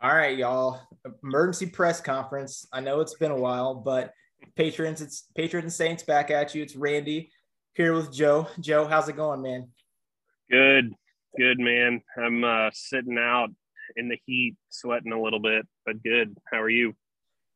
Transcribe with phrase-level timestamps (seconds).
[0.00, 0.80] All right, y'all.
[1.24, 2.68] Emergency press conference.
[2.72, 4.12] I know it's been a while, but
[4.54, 6.62] patrons, it's Patriots and Saints back at you.
[6.62, 7.32] It's Randy
[7.74, 8.46] here with Joe.
[8.60, 9.66] Joe, how's it going, man?
[10.48, 10.94] Good,
[11.36, 12.00] good, man.
[12.16, 13.48] I'm uh, sitting out
[13.96, 16.36] in the heat, sweating a little bit, but good.
[16.48, 16.94] How are you?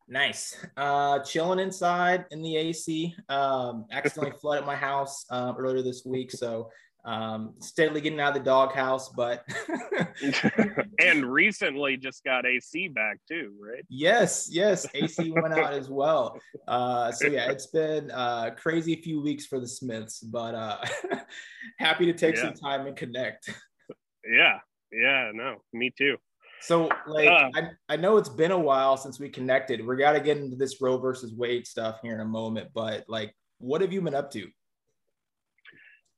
[0.09, 0.57] Nice.
[0.75, 3.15] Uh, chilling inside in the AC.
[3.29, 6.69] Um, accidentally flooded my house uh, earlier this week, so
[7.05, 9.09] um, steadily getting out of the doghouse.
[9.09, 9.45] But
[10.99, 13.83] and recently just got AC back too, right?
[13.89, 16.39] Yes, yes, AC went out as well.
[16.67, 20.77] Uh, so yeah, it's been a uh, crazy few weeks for the Smiths, but uh,
[21.79, 22.43] happy to take yeah.
[22.43, 23.49] some time and connect.
[24.25, 24.59] Yeah,
[24.91, 26.17] yeah, no, me too.
[26.61, 29.85] So, like, uh, I, I know it's been a while since we connected.
[29.85, 33.03] We got to get into this Roe versus Wade stuff here in a moment, but
[33.09, 34.47] like, what have you been up to?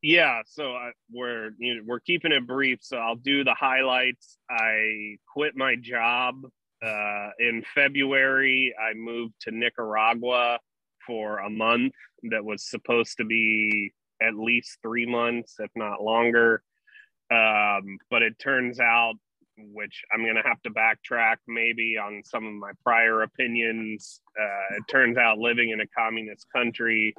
[0.02, 2.80] Yeah, so I, we're you know, we're keeping it brief.
[2.81, 4.38] So I'll do the highlights.
[4.49, 6.35] I quit my job
[6.85, 8.73] uh, in February.
[8.80, 10.60] I moved to Nicaragua
[11.07, 11.93] for a month.
[12.29, 16.62] That was supposed to be at least three months, if not longer.
[17.32, 19.16] Um, but it turns out
[19.57, 24.21] which I'm going to have to backtrack maybe on some of my prior opinions.
[24.40, 27.16] Uh, it turns out living in a communist country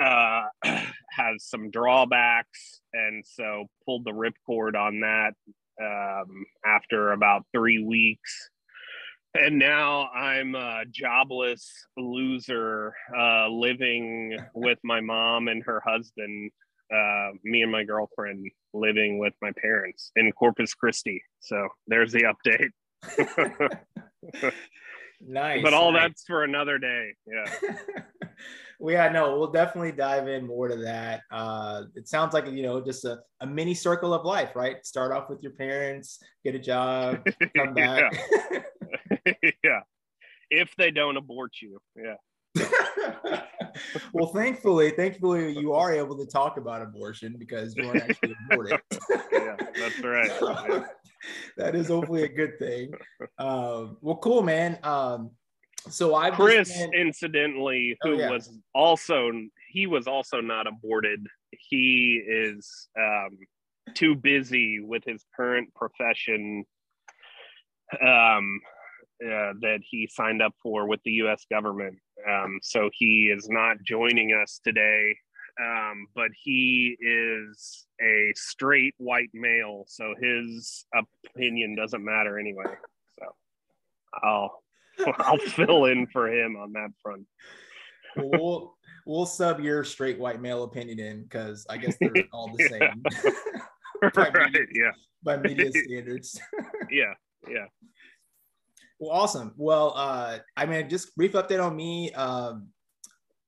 [0.00, 5.32] uh, has some drawbacks, and so pulled the ripcord on that
[5.80, 8.50] um, after about three weeks.
[9.34, 16.50] And now I'm a jobless loser uh, living with my mom and her husband
[16.92, 21.22] uh, me and my girlfriend living with my parents in Corpus Christi.
[21.40, 22.70] So there's the update.
[25.20, 25.62] nice.
[25.62, 26.02] But all nice.
[26.02, 27.10] that's for another day.
[27.26, 28.02] Yeah.
[28.80, 31.20] Well, yeah, no, we'll definitely dive in more to that.
[31.30, 34.84] Uh, it sounds like, you know, just a, a mini circle of life, right?
[34.86, 37.22] Start off with your parents, get a job,
[37.56, 38.10] come back.
[39.62, 39.80] yeah.
[40.48, 41.78] If they don't abort you.
[41.94, 42.14] Yeah.
[44.14, 48.80] well, thankfully, thankfully, you are able to talk about abortion because you weren't actually aborted.
[49.30, 50.30] yeah, that's right.
[50.40, 50.84] Yeah.
[51.58, 52.92] that is hopefully a good thing.
[53.38, 54.78] Um, well, cool, man.
[54.82, 55.32] Um,
[55.88, 56.94] so I Chris, been...
[56.94, 58.30] incidentally, oh, who yeah.
[58.30, 59.30] was also
[59.70, 61.26] he was also not aborted.
[61.50, 63.38] He is um,
[63.94, 66.64] too busy with his current profession
[68.00, 68.60] um,
[69.24, 71.44] uh, that he signed up for with the U.S.
[71.50, 71.98] government.
[72.28, 75.16] Um, so he is not joining us today,
[75.60, 80.84] um, but he is a straight white male, so his
[81.34, 82.64] opinion doesn't matter anyway.
[83.18, 83.26] So
[84.22, 84.59] I'll
[85.18, 87.26] I'll fill in for him on that front.
[88.16, 92.68] we'll we'll sub your straight white male opinion in because I guess they're all the
[92.68, 94.12] same.
[94.16, 94.34] right?
[94.34, 94.90] Media, yeah.
[95.22, 96.40] By media standards.
[96.90, 97.14] yeah.
[97.48, 97.66] Yeah.
[98.98, 99.54] Well, awesome.
[99.56, 102.12] Well, uh, I mean, just brief update on me.
[102.12, 102.68] Um,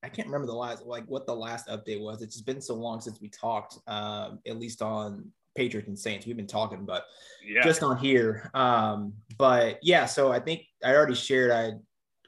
[0.01, 2.21] I can't remember the last, like what the last update was.
[2.21, 6.25] It's just been so long since we talked, um, at least on Patriots and Saints.
[6.25, 7.05] We've been talking, but
[7.45, 7.63] yeah.
[7.63, 8.49] just on here.
[8.53, 11.73] Um, but yeah, so I think I already shared I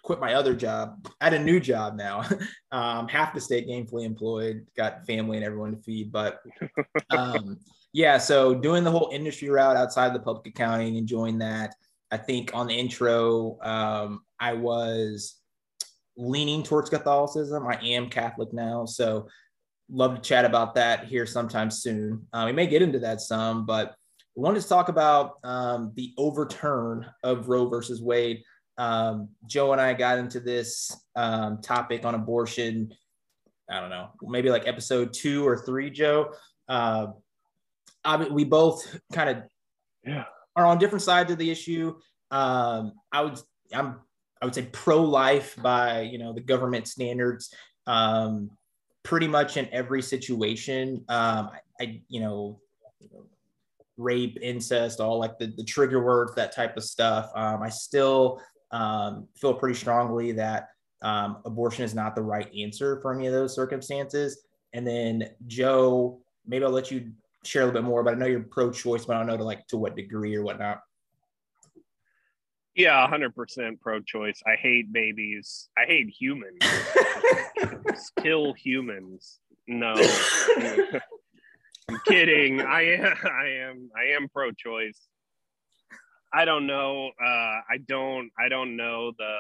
[0.06, 1.08] quit my other job.
[1.20, 2.24] I had a new job now.
[2.72, 6.12] um, half the state gainfully employed, got family and everyone to feed.
[6.12, 6.42] But
[7.10, 7.58] um,
[7.92, 11.74] yeah, so doing the whole industry route outside of the public accounting, enjoying that.
[12.12, 15.36] I think on the intro, um, I was
[16.16, 17.68] leaning towards Catholicism.
[17.68, 19.28] I am Catholic now, so
[19.90, 22.28] love to chat about that here sometime soon.
[22.34, 23.96] Uh, we may get into that some, but
[24.36, 28.44] we wanted to talk about um, the overturn of Roe versus Wade.
[28.78, 32.94] Um, Joe and I got into this um, topic on abortion.
[33.70, 36.34] I don't know, maybe like episode two or three, Joe.
[36.68, 37.08] Uh,
[38.04, 39.44] I, we both kind of
[40.06, 40.26] yeah
[40.56, 41.96] are on different sides of the issue.
[42.32, 43.40] Um, I would
[43.74, 44.00] I'm
[44.42, 47.54] I would say pro life by you know the government standards.
[47.88, 48.52] Um,
[49.06, 51.06] pretty much in every situation.
[51.08, 52.60] Um, I, I you know
[53.98, 57.32] rape, incest, all like the, the trigger words, that type of stuff.
[57.34, 58.42] Um, I still
[58.72, 60.70] um, feel pretty strongly that
[61.02, 64.46] um, abortion is not the right answer for any of those circumstances.
[64.74, 67.12] And then Joe, maybe I'll let you
[67.44, 69.44] share a little bit more, but I know you're pro-choice, but I don't know to
[69.44, 70.82] like to what degree or whatnot.
[72.76, 74.42] Yeah, hundred percent pro-choice.
[74.46, 75.70] I hate babies.
[75.78, 76.60] I hate humans.
[78.22, 79.40] Kill humans.
[79.68, 79.94] No,
[81.90, 82.62] I'm kidding.
[82.62, 83.16] I am.
[83.24, 83.90] I am.
[83.96, 85.00] I am pro-choice.
[86.34, 87.12] I don't know.
[87.24, 88.30] Uh, I don't.
[88.38, 89.36] I don't know the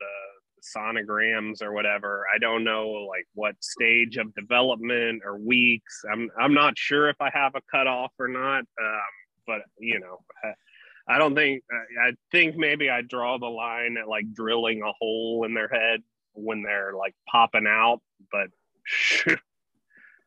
[0.00, 2.24] the sonograms or whatever.
[2.34, 6.02] I don't know like what stage of development or weeks.
[6.10, 8.60] I'm I'm not sure if I have a cutoff or not.
[8.60, 9.12] Um,
[9.46, 10.18] but you know,
[11.08, 11.62] I don't think
[12.00, 16.02] I think maybe I draw the line at like drilling a hole in their head
[16.34, 18.00] when they're like popping out,
[18.30, 18.48] but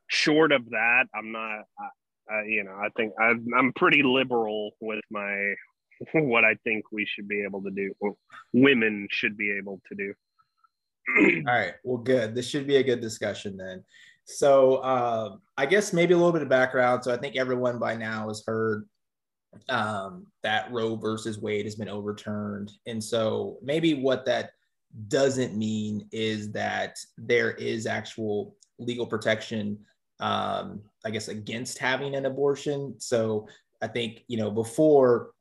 [0.07, 1.63] short of that, I'm not.
[2.30, 5.54] I, you know, I think I'm, I'm pretty liberal with my
[6.13, 7.94] what I think we should be able to do.
[8.54, 10.13] women should be able to do.
[11.48, 11.74] All right.
[11.83, 12.33] Well, good.
[12.33, 13.83] This should be a good discussion then.
[14.25, 17.04] So, uh, I guess maybe a little bit of background.
[17.04, 18.88] So, I think everyone by now has heard
[19.69, 22.72] um, that Roe versus Wade has been overturned.
[22.86, 24.52] And so, maybe what that
[25.07, 29.80] doesn't mean is that there is actual legal protection,
[30.19, 32.96] um, I guess, against having an abortion.
[33.00, 33.48] So,
[33.81, 35.31] I think, you know, before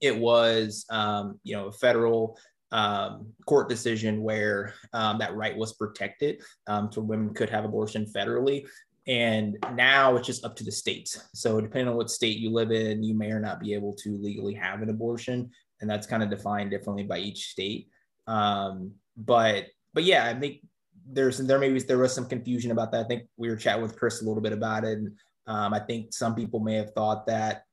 [0.00, 2.38] it was, um, you know, a federal
[2.74, 8.04] um, court decision where um, that right was protected um, to women could have abortion
[8.04, 8.66] federally.
[9.06, 11.28] And now it's just up to the states.
[11.34, 14.16] So depending on what state you live in, you may or not be able to
[14.16, 17.88] legally have an abortion, and that's kind of defined differently by each state.
[18.26, 20.60] Um, but but yeah, I think
[21.06, 23.04] there's there maybe there was some confusion about that.
[23.04, 25.12] I think we were chatting with Chris a little bit about it, and
[25.46, 27.64] um, I think some people may have thought that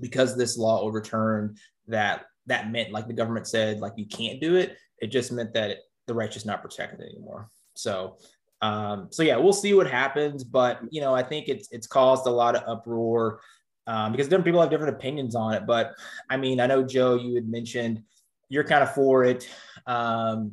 [0.00, 1.58] because this law overturned
[1.88, 5.52] that that meant like the government said like you can't do it it just meant
[5.52, 8.16] that the right's just not protected anymore so
[8.62, 12.26] um so yeah we'll see what happens but you know i think it's it's caused
[12.26, 13.40] a lot of uproar
[13.86, 15.94] um, because different people have different opinions on it but
[16.28, 18.02] i mean i know joe you had mentioned
[18.48, 19.48] you're kind of for it
[19.86, 20.52] um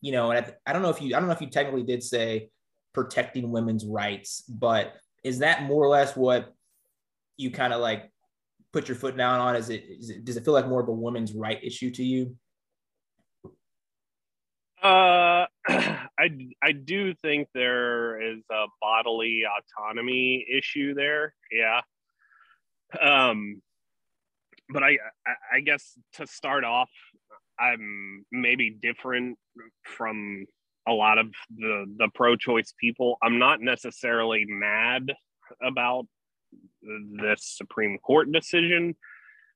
[0.00, 1.82] you know and I, I don't know if you i don't know if you technically
[1.82, 2.50] did say
[2.92, 4.94] protecting women's rights but
[5.24, 6.54] is that more or less what
[7.36, 8.10] you kind of like
[8.72, 9.56] put your foot down on?
[9.56, 12.04] Is it, is it does it feel like more of a women's right issue to
[12.04, 12.36] you?
[14.82, 16.30] Uh, I
[16.62, 21.34] I do think there is a bodily autonomy issue there.
[21.50, 21.80] Yeah.
[23.00, 23.62] Um,
[24.68, 24.98] but I
[25.52, 26.90] I guess to start off,
[27.58, 29.38] I'm maybe different
[29.84, 30.46] from
[30.88, 33.18] a lot of the the pro-choice people.
[33.22, 35.12] I'm not necessarily mad
[35.62, 36.06] about
[36.82, 38.96] this Supreme Court decision.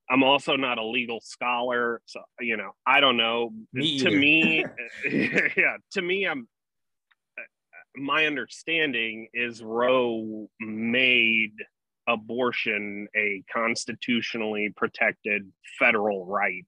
[0.09, 3.51] I'm also not a legal scholar, so you know, I don't know.
[3.73, 4.65] Me to me,
[5.11, 6.47] yeah, to me, I'm.
[7.97, 11.53] My understanding is Roe made
[12.07, 15.49] abortion a constitutionally protected
[15.79, 16.65] federal right,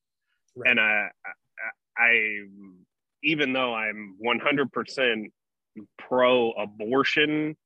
[0.55, 0.71] right.
[0.71, 1.09] and I,
[1.97, 2.45] I,
[3.23, 5.25] even though I'm 100%
[5.99, 7.57] pro-abortion,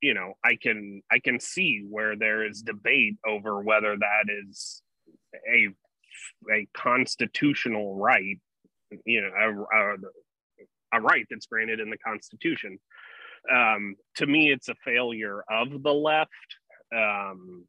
[0.00, 4.82] you know i can i can see where there is debate over whether that is
[5.48, 5.68] a
[6.52, 8.38] a constitutional right
[9.04, 12.78] you know a, a, a right that's granted in the constitution
[13.52, 16.30] um, to me it's a failure of the left
[16.94, 17.64] um,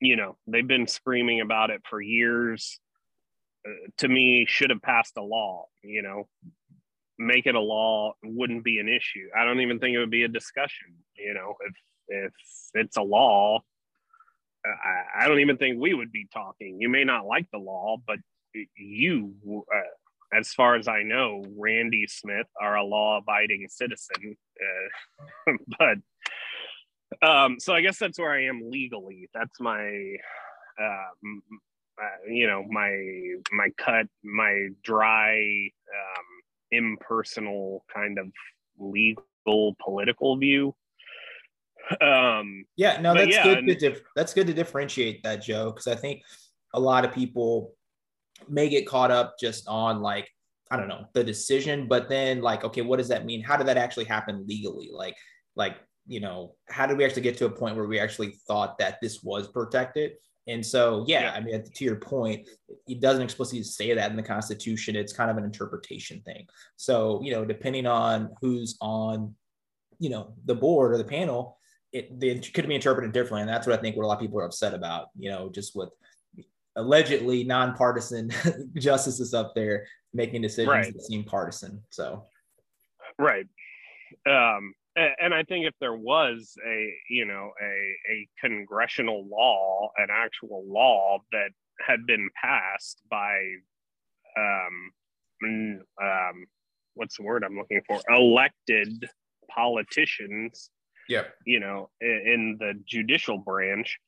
[0.00, 2.78] you know they've been screaming about it for years
[3.66, 6.26] uh, to me should have passed a law you know
[7.18, 9.28] make it a law wouldn't be an issue.
[9.36, 10.94] I don't even think it would be a discussion.
[11.16, 11.74] You know, if
[12.08, 12.32] if
[12.74, 13.60] it's a law,
[14.64, 16.80] I, I don't even think we would be talking.
[16.80, 18.18] You may not like the law, but
[18.76, 19.34] you,
[19.74, 24.36] uh, as far as I know, Randy Smith are a law-abiding citizen.
[25.48, 29.28] Uh, but um, so I guess that's where I am legally.
[29.34, 30.16] That's my
[30.80, 31.28] uh,
[32.00, 36.26] uh, you know my my cut my dry um,
[36.70, 38.28] impersonal kind of
[38.78, 40.74] legal political view.
[42.00, 43.66] Um, yeah, no, that's yeah, good.
[43.66, 46.22] To dif- that's good to differentiate that, Joe, because I think
[46.74, 47.74] a lot of people
[48.48, 50.28] may get caught up just on like
[50.70, 53.42] I don't know the decision, but then like, okay, what does that mean?
[53.42, 54.90] How did that actually happen legally?
[54.92, 55.16] Like,
[55.54, 58.78] like you know, how did we actually get to a point where we actually thought
[58.78, 60.12] that this was protected?
[60.48, 62.48] And so, yeah, yeah, I mean, to your point,
[62.88, 64.96] it doesn't explicitly say that in the Constitution.
[64.96, 66.46] It's kind of an interpretation thing.
[66.76, 69.36] So, you know, depending on who's on,
[70.00, 71.58] you know, the board or the panel,
[71.92, 73.42] it, it could be interpreted differently.
[73.42, 75.50] And that's what I think what a lot of people are upset about, you know,
[75.50, 75.90] just with
[76.76, 78.30] allegedly nonpartisan
[78.74, 80.92] justices up there making decisions right.
[80.92, 81.82] that seem partisan.
[81.90, 82.26] So,
[83.18, 83.46] right.
[84.26, 90.08] Um, and I think if there was a you know a a congressional law, an
[90.10, 91.48] actual law that
[91.80, 93.38] had been passed by
[94.36, 94.92] um,
[96.02, 96.44] um
[96.94, 99.08] what's the word I'm looking for elected
[99.50, 100.70] politicians
[101.12, 103.98] yeah you know in, in the judicial branch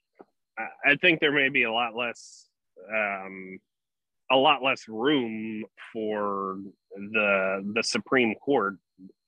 [0.58, 2.46] I, I think there may be a lot less
[2.92, 3.58] um
[4.30, 6.58] a lot less room for
[6.96, 8.76] the the Supreme Court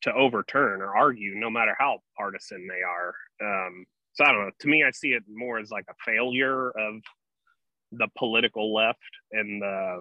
[0.03, 3.15] to overturn or argue, no matter how partisan they are.
[3.43, 4.51] Um, so I don't know.
[4.61, 7.03] To me, I see it more as like a failure of
[7.93, 8.99] the political left
[9.33, 10.01] and the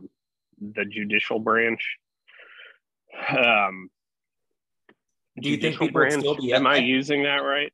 [0.74, 1.98] the judicial branch.
[3.30, 3.90] Um,
[5.40, 6.54] do you think people branch, still be?
[6.54, 7.72] Am I using that right?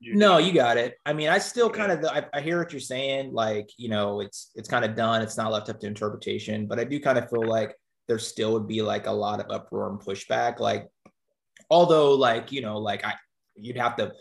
[0.00, 0.96] No, you got it.
[1.06, 3.32] I mean, I still kind of I, I hear what you're saying.
[3.32, 5.22] Like, you know, it's it's kind of done.
[5.22, 6.66] It's not left up to interpretation.
[6.66, 7.74] But I do kind of feel like
[8.08, 10.60] there still would be like a lot of uproar and pushback.
[10.60, 10.88] Like,
[11.70, 13.14] although, like you know, like I
[13.56, 14.12] you'd have to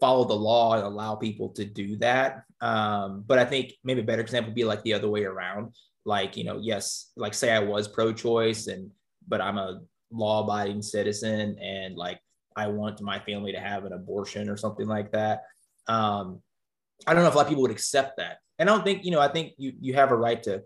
[0.00, 2.44] follow the law and allow people to do that.
[2.60, 5.74] Um, but I think maybe a better example would be like the other way around.
[6.04, 8.90] Like, you know, yes, like say I was pro-choice and
[9.26, 9.80] but I'm a
[10.12, 12.20] law-abiding citizen and like
[12.56, 15.42] I want my family to have an abortion or something like that.
[15.86, 16.40] Um,
[17.06, 18.38] I don't know if a lot of people would accept that.
[18.58, 20.62] And I don't think, you know, I think you you have a right to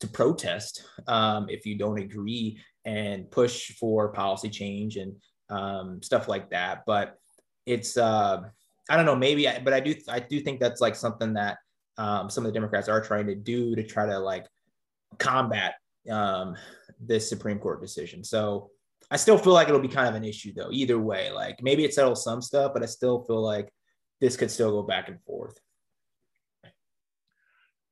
[0.00, 5.14] to protest um, if you don't agree and push for policy change and
[5.50, 6.84] um, stuff like that.
[6.86, 7.18] But
[7.66, 8.42] it's uh,
[8.88, 11.58] I don't know, maybe, I, but I do I do think that's like something that
[11.98, 14.46] um, some of the Democrats are trying to do to try to like
[15.18, 15.74] combat
[16.10, 16.56] um,
[17.00, 18.22] this Supreme Court decision.
[18.22, 18.70] So
[19.14, 20.70] I still feel like it'll be kind of an issue though.
[20.72, 23.72] Either way, like maybe it settles some stuff, but I still feel like
[24.20, 25.56] this could still go back and forth.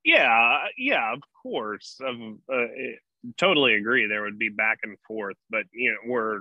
[0.04, 2.00] Yeah, yeah, of course.
[2.04, 2.66] Um, uh,
[3.38, 4.08] totally agree.
[4.08, 6.40] There would be back and forth, but you know, we're.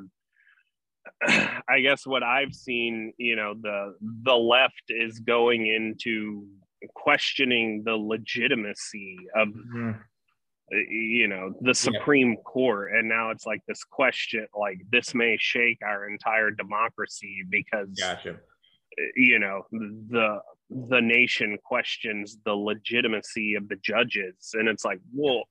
[1.69, 6.47] I guess what I've seen, you know, the the left is going into
[6.95, 9.91] questioning the legitimacy of mm-hmm
[10.73, 12.43] Uh, you know the supreme yeah.
[12.45, 17.89] court and now it's like this question like this may shake our entire democracy because
[17.99, 18.31] gotcha.
[18.31, 20.39] Uh, you know the
[20.69, 25.43] the nation questions the legitimacy of the judges and it's like well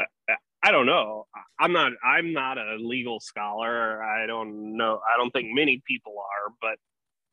[0.00, 1.26] I, I don't know
[1.58, 6.14] i'm not i'm not a legal scholar i don't know i don't think many people
[6.18, 6.78] are but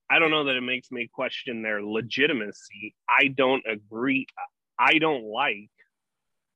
[0.09, 4.25] i don't know that it makes me question their legitimacy i don't agree
[4.79, 5.69] i don't like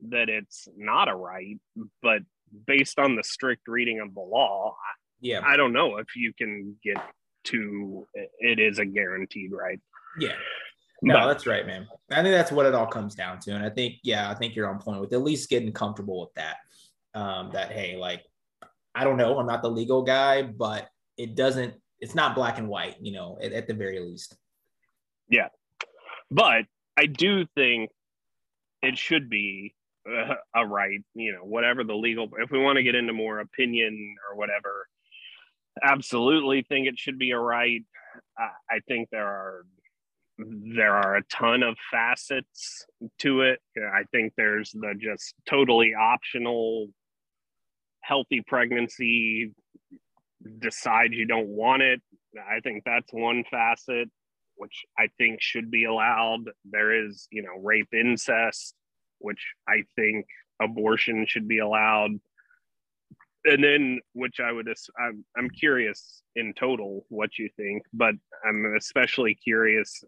[0.09, 1.59] that it's not a right,
[2.01, 2.21] but
[2.65, 4.75] based on the strict reading of the law,
[5.19, 6.97] yeah, I don't know if you can get
[7.45, 8.07] to
[8.39, 9.79] it is a guaranteed right.
[10.19, 10.33] Yeah.
[11.01, 11.87] No, but, that's right, man.
[12.11, 13.51] I think that's what it all comes down to.
[13.51, 16.33] And I think, yeah, I think you're on point with at least getting comfortable with
[16.33, 16.57] that.
[17.13, 18.23] Um, that hey, like,
[18.95, 22.67] I don't know, I'm not the legal guy, but it doesn't, it's not black and
[22.67, 24.35] white, you know, at, at the very least.
[25.29, 25.49] Yeah.
[26.31, 26.63] But
[26.97, 27.91] I do think
[28.81, 29.75] it should be
[30.55, 34.15] a right, you know, whatever the legal, if we want to get into more opinion
[34.29, 34.87] or whatever,
[35.83, 37.83] absolutely think it should be a right.
[38.37, 39.65] I, I think there are
[40.39, 42.85] there are a ton of facets
[43.19, 43.59] to it.
[43.75, 46.89] I think there's the just totally optional
[48.01, 49.51] healthy pregnancy,
[50.59, 52.01] decide you don't want it.
[52.37, 54.09] I think that's one facet,
[54.55, 56.45] which I think should be allowed.
[56.69, 58.75] There is, you know, rape incest
[59.19, 60.25] which I think
[60.61, 62.11] abortion should be allowed.
[63.45, 64.67] And then, which I would,
[64.99, 70.03] I'm, I'm curious in total what you think, but I'm especially curious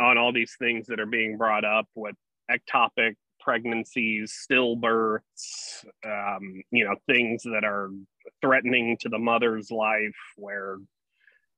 [0.00, 2.14] on all these things that are being brought up with
[2.50, 7.90] ectopic pregnancies, stillbirths, um, you know, things that are
[8.40, 10.78] threatening to the mother's life, where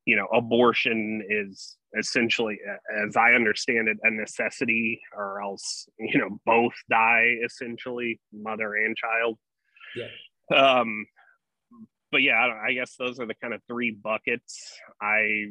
[0.06, 2.58] you know abortion is essentially
[3.04, 8.96] as i understand it a necessity or else you know both die essentially mother and
[8.96, 9.38] child.
[9.96, 10.78] Yeah.
[10.78, 11.06] Um
[12.12, 14.78] but yeah I, I guess those are the kind of three buckets.
[15.00, 15.48] I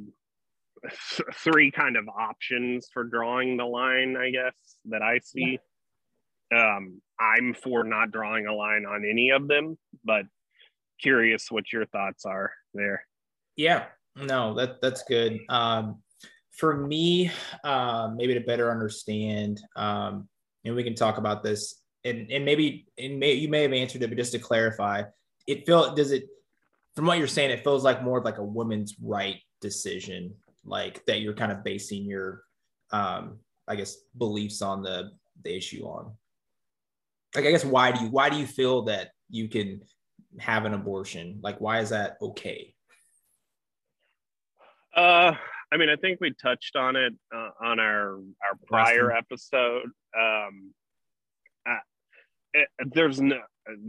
[1.34, 4.56] three kind of options for drawing the line i guess
[4.86, 5.60] that i see.
[6.54, 6.76] Yeah.
[6.78, 10.24] um i'm for not drawing a line on any of them but
[11.00, 13.06] curious what your thoughts are there.
[13.56, 13.86] Yeah.
[14.16, 15.40] No, that that's good.
[15.50, 16.02] Um,
[16.60, 17.32] for me,
[17.64, 20.28] uh, maybe to better understand, um,
[20.66, 24.04] and we can talk about this, and and maybe and may, you may have answered
[24.04, 25.04] it, but just to clarify,
[25.48, 26.26] it feel does it
[26.96, 30.34] from what you're saying, it feels like more of like a woman's right decision,
[30.66, 32.44] like that you're kind of basing your,
[32.92, 35.12] um, I guess, beliefs on the
[35.44, 36.12] the issue on.
[37.36, 39.82] Like, I guess why do you why do you feel that you can
[40.40, 41.40] have an abortion?
[41.42, 42.76] Like, why is that okay?
[44.94, 45.34] Uh,
[45.72, 49.86] I mean, I think we touched on it uh, on our our prior episode.
[50.18, 50.74] Um,
[52.54, 53.40] it, there's no.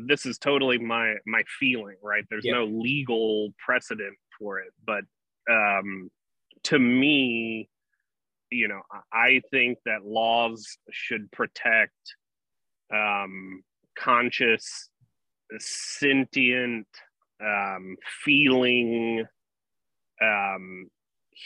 [0.07, 2.25] This is totally my my feeling, right?
[2.29, 5.05] There's no legal precedent for it, but
[5.51, 6.11] um,
[6.65, 7.69] to me,
[8.51, 8.83] you know,
[9.13, 11.95] I think that laws should protect
[12.93, 13.63] um,
[13.99, 14.91] conscious,
[15.59, 16.87] sentient,
[17.43, 19.25] um, feeling
[20.23, 20.89] um,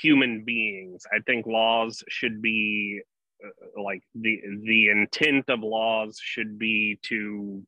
[0.02, 1.04] human beings.
[1.12, 3.00] I think laws should be
[3.44, 7.62] uh, like the the intent of laws should be to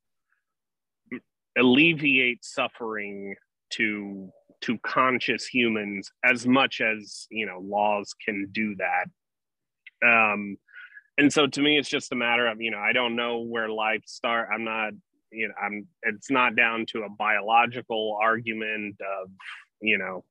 [1.59, 3.35] alleviate suffering
[3.71, 4.31] to
[4.63, 9.07] to conscious humans as much as you know laws can do that
[10.07, 10.57] um
[11.19, 13.69] and so to me it's just a matter of you know i don't know where
[13.69, 14.93] life start i'm not
[15.33, 19.31] you know i'm it's not down to a biological argument of
[19.81, 20.25] you know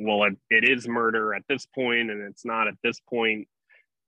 [0.00, 3.48] well it, it is murder at this point and it's not at this point.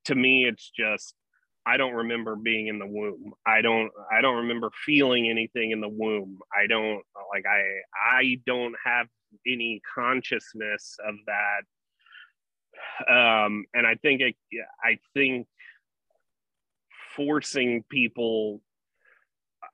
[0.06, 1.14] To me it's just
[1.64, 3.32] i don't remember being in the womb.
[3.46, 6.38] I don't i don't remember feeling anything in the womb.
[6.52, 7.62] I don't like i
[8.18, 9.06] i don't have
[9.46, 11.62] any consciousness of that.
[13.08, 14.34] Um and i think it
[14.82, 15.46] i think
[17.14, 18.60] forcing people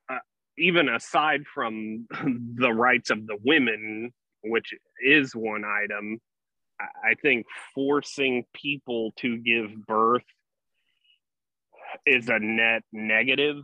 [0.09, 0.19] uh,
[0.57, 2.07] even aside from
[2.57, 4.13] the rights of the women
[4.45, 6.19] which is one item
[7.05, 10.25] i think forcing people to give birth
[12.07, 13.63] is a net negative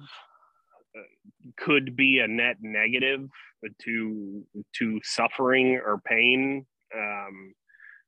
[1.57, 3.29] could be a net negative
[3.83, 4.45] to
[4.79, 6.65] to suffering or pain
[6.95, 7.55] um,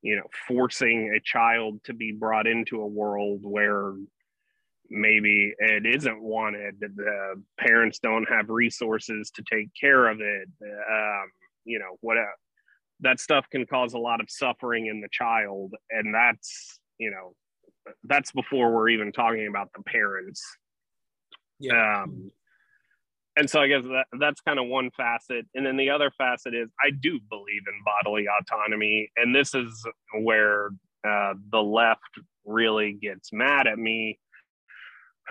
[0.02, 3.94] you know forcing a child to be brought into a world where
[4.88, 11.30] maybe it isn't wanted the parents don't have resources to take care of it um,
[11.64, 12.16] you know what
[13.00, 17.34] that stuff can cause a lot of suffering in the child and that's you know
[18.04, 20.42] that's before we're even talking about the parents
[21.58, 22.02] yeah.
[22.02, 22.30] Um,
[23.36, 25.46] and so I guess that, that's kind of one facet.
[25.54, 29.10] And then the other facet is I do believe in bodily autonomy.
[29.16, 29.84] And this is
[30.20, 30.70] where
[31.06, 32.00] uh, the left
[32.44, 34.18] really gets mad at me.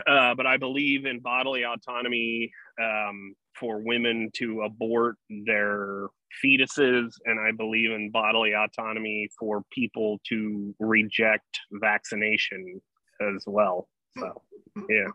[0.05, 6.07] Uh, but I believe in bodily autonomy um, for women to abort their
[6.43, 7.13] fetuses.
[7.25, 12.81] And I believe in bodily autonomy for people to reject vaccination
[13.21, 13.87] as well.
[14.17, 14.41] So,
[14.89, 15.07] yeah.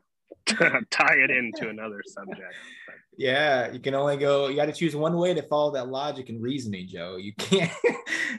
[0.91, 2.55] tie it into another subject.
[3.17, 4.49] Yeah, you can only go.
[4.49, 7.17] You got to choose one way to follow that logic and reasoning, Joe.
[7.17, 7.71] You can't.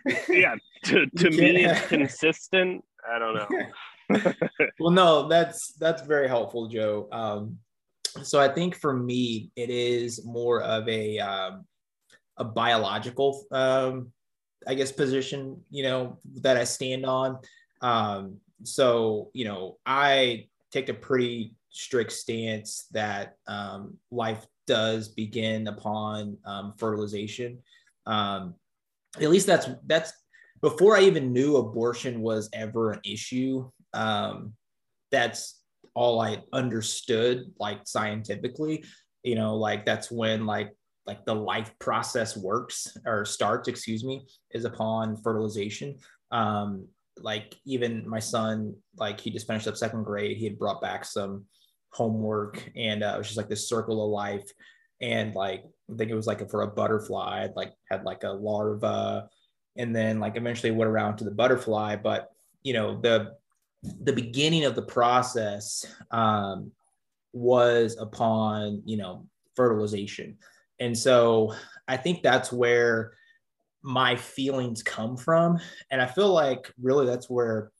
[0.29, 2.83] yeah, to, to me, it's consistent.
[3.07, 4.33] I don't know.
[4.79, 7.07] well, no, that's that's very helpful, Joe.
[7.11, 7.57] Um,
[8.23, 11.65] so I think for me, it is more of a um,
[12.41, 14.11] a biological, um,
[14.67, 15.61] I guess, position.
[15.69, 17.39] You know that I stand on.
[17.81, 25.67] Um, so you know, I take a pretty strict stance that um, life does begin
[25.67, 27.59] upon um, fertilization.
[28.05, 28.55] Um,
[29.19, 30.11] at least that's that's
[30.61, 33.69] before I even knew abortion was ever an issue.
[33.93, 34.53] Um,
[35.11, 35.61] that's
[35.93, 38.83] all I understood, like scientifically.
[39.23, 40.73] You know, like that's when like
[41.05, 45.97] like the life process works or starts, excuse me, is upon fertilization.
[46.31, 46.87] Um,
[47.17, 51.05] like even my son, like he just finished up second grade, he had brought back
[51.05, 51.45] some
[51.89, 54.49] homework and uh, it was just like this circle of life.
[55.01, 58.29] And like i think it was like for a butterfly I'd like had like a
[58.29, 59.27] larva
[59.75, 61.95] and then like eventually went around to the butterfly.
[61.95, 62.29] But
[62.63, 63.33] you know the
[64.03, 66.71] the beginning of the process um,
[67.33, 70.37] was upon you know fertilization
[70.81, 71.53] and so
[71.87, 73.13] i think that's where
[73.81, 75.57] my feelings come from
[75.89, 77.71] and i feel like really that's where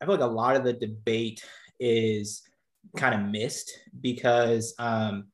[0.00, 1.44] i feel like a lot of the debate
[1.80, 2.42] is
[2.96, 3.70] kind of missed
[4.00, 5.26] because um,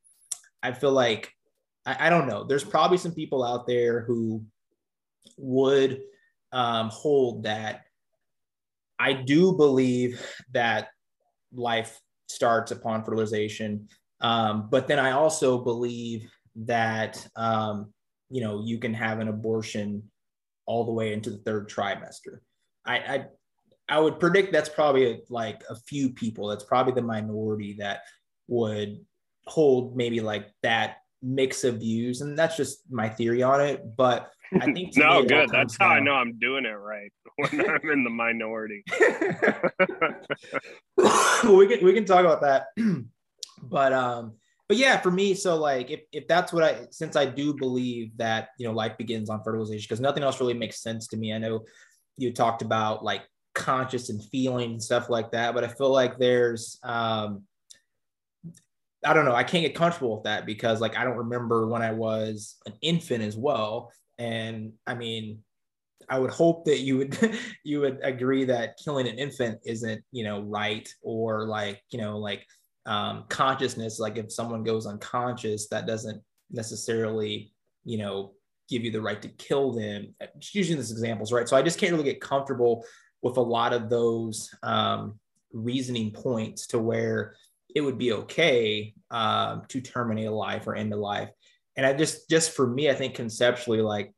[0.63, 1.33] I feel like
[1.87, 2.45] I, I, don't know.
[2.45, 4.45] There's probably some people out there who
[5.37, 6.01] would
[6.53, 7.83] um, hold that.
[8.99, 10.89] I do believe that
[11.53, 13.89] life starts upon fertilization,
[14.21, 17.93] um, but then I also believe that um,
[18.31, 20.03] you know you can have an abortion
[20.67, 22.39] all the way into the third trimester.
[22.85, 23.25] I, I
[23.89, 26.49] I would predict that's probably like a few people.
[26.49, 28.03] That's probably the minority that
[28.49, 29.05] would
[29.47, 33.83] hold maybe like that mix of views, and that's just my theory on it.
[33.97, 35.51] But I think no, good.
[35.51, 35.89] That's how.
[35.89, 38.85] I know I'm doing it right when I'm in the minority.
[40.97, 42.67] well, we can we can talk about that,
[43.63, 44.35] but um,
[44.73, 48.17] but yeah, for me, so like if if that's what I since I do believe
[48.17, 51.35] that you know life begins on fertilization because nothing else really makes sense to me.
[51.35, 51.67] I know
[52.17, 53.21] you talked about like
[53.55, 55.53] conscious and feeling and stuff like that.
[55.53, 57.43] But I feel like there's, um,
[59.05, 61.83] I don't know, I can't get comfortable with that because like I don't remember when
[61.83, 63.93] I was an infant as well.
[64.19, 65.41] And I mean,
[66.09, 70.25] I would hope that you would you would agree that killing an infant isn't you
[70.25, 72.47] know right or like you know like
[72.87, 77.53] um, consciousness like if someone goes unconscious that doesn't necessarily
[77.85, 78.33] you know
[78.69, 81.79] give you the right to kill them just using this examples right so i just
[81.79, 82.85] can't really get comfortable
[83.23, 85.19] with a lot of those um,
[85.53, 87.37] reasoning points to where
[87.75, 91.31] it would be okay um, to terminate a life or end a life.
[91.77, 94.13] And I just, just for me, I think conceptually, like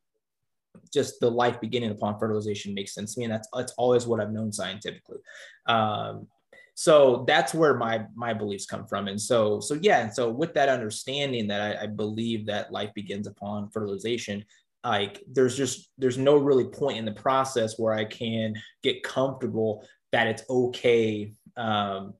[0.92, 4.20] just the life beginning upon fertilization makes sense to me, and that's that's always what
[4.20, 5.18] I've known scientifically.
[5.66, 6.26] Um,
[6.74, 10.54] so that's where my my beliefs come from, and so so yeah, and so with
[10.54, 14.44] that understanding that I, I believe that life begins upon fertilization,
[14.82, 19.86] like there's just there's no really point in the process where I can get comfortable
[20.10, 22.14] that it's okay um,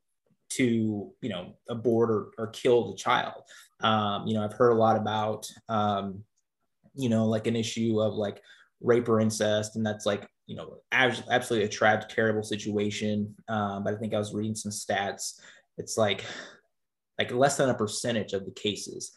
[0.51, 3.43] to you know abort or, or kill the child.
[3.81, 6.23] Um, you know i've heard a lot about um,
[6.95, 8.41] you know like an issue of like
[8.81, 13.95] rape or incest and that's like you know absolutely a tragic terrible situation um, but
[13.95, 15.41] i think i was reading some stats
[15.79, 16.25] it's like
[17.19, 19.13] like less than a percentage of the cases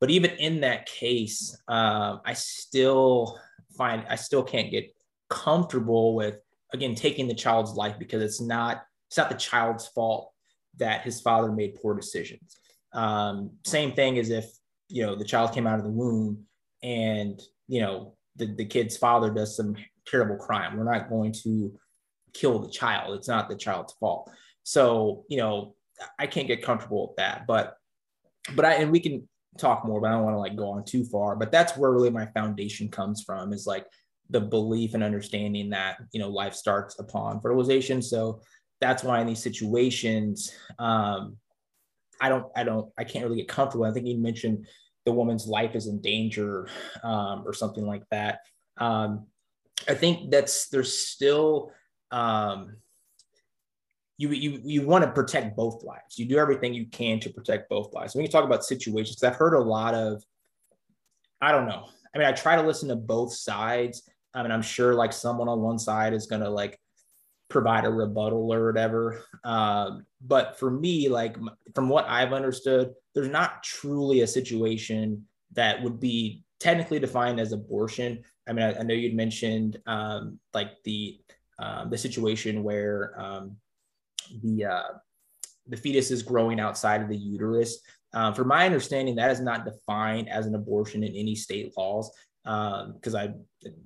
[0.00, 3.38] but even in that case um, i still
[3.76, 4.94] find i still can't get
[5.28, 6.36] comfortable with
[6.72, 10.32] again taking the child's life because it's not it's not the child's fault
[10.78, 12.56] that his father made poor decisions.
[12.92, 14.46] Um, same thing as if
[14.88, 16.44] you know the child came out of the womb
[16.82, 19.76] and you know the, the kid's father does some
[20.10, 20.76] terrible crime.
[20.76, 21.72] We're not going to
[22.34, 23.14] kill the child.
[23.16, 24.30] It's not the child's fault.
[24.62, 25.74] So you know
[26.18, 27.46] I can't get comfortable with that.
[27.46, 27.76] But
[28.54, 30.84] but I and we can talk more, but I don't want to like go on
[30.84, 31.36] too far.
[31.36, 33.86] But that's where really my foundation comes from is like
[34.30, 38.02] the belief and understanding that you know life starts upon fertilization.
[38.02, 38.40] So
[38.80, 41.36] that's why in these situations, um,
[42.20, 43.84] I don't, I don't, I can't really get comfortable.
[43.84, 44.66] I think you mentioned
[45.04, 46.68] the woman's life is in danger
[47.02, 48.40] um, or something like that.
[48.78, 49.26] Um,
[49.86, 51.72] I think that's there's still
[52.10, 52.76] um,
[54.16, 56.18] you you you want to protect both lives.
[56.18, 58.14] You do everything you can to protect both lives.
[58.14, 60.22] When you talk about situations, I've heard a lot of,
[61.40, 61.86] I don't know.
[62.14, 64.08] I mean, I try to listen to both sides.
[64.34, 66.78] I mean, I'm sure like someone on one side is gonna like
[67.48, 69.24] provide a rebuttal or whatever.
[69.44, 71.36] Um, but for me, like
[71.74, 77.52] from what I've understood, there's not truly a situation that would be technically defined as
[77.52, 78.22] abortion.
[78.48, 81.20] I mean, I, I know you'd mentioned um, like the
[81.58, 83.56] um, the situation where um,
[84.42, 84.92] the uh,
[85.66, 87.80] the fetus is growing outside of the uterus.
[88.14, 92.10] Um, from my understanding, that is not defined as an abortion in any state laws
[92.44, 93.34] because um, I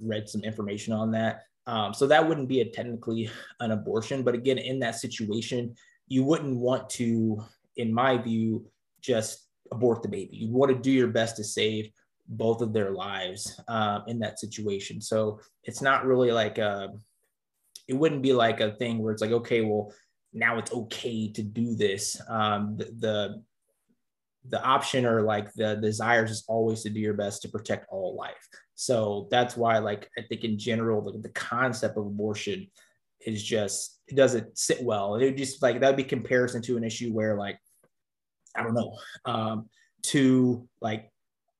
[0.00, 1.42] read some information on that.
[1.66, 4.22] Um, so that wouldn't be a technically an abortion.
[4.22, 5.74] But again, in that situation,
[6.08, 7.42] you wouldn't want to,
[7.76, 8.66] in my view,
[9.00, 10.36] just abort the baby.
[10.36, 11.90] You want to do your best to save
[12.36, 15.00] both of their lives um, in that situation.
[15.00, 16.90] So it's not really like a,
[17.88, 19.92] it wouldn't be like a thing where it's like, okay, well,
[20.32, 22.20] now it's okay to do this.
[22.28, 23.42] Um, the, the
[24.48, 28.16] the option or like the desires is always to do your best to protect all
[28.16, 28.48] life.
[28.74, 32.66] So that's why, like, I think in general, the, the concept of abortion
[33.24, 35.14] is just, it doesn't sit well.
[35.14, 37.56] It would just like, that would be comparison to an issue where, like,
[38.56, 39.68] I don't know, um,
[40.02, 41.11] two, like,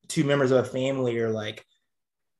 [0.07, 1.65] two members of a family are like,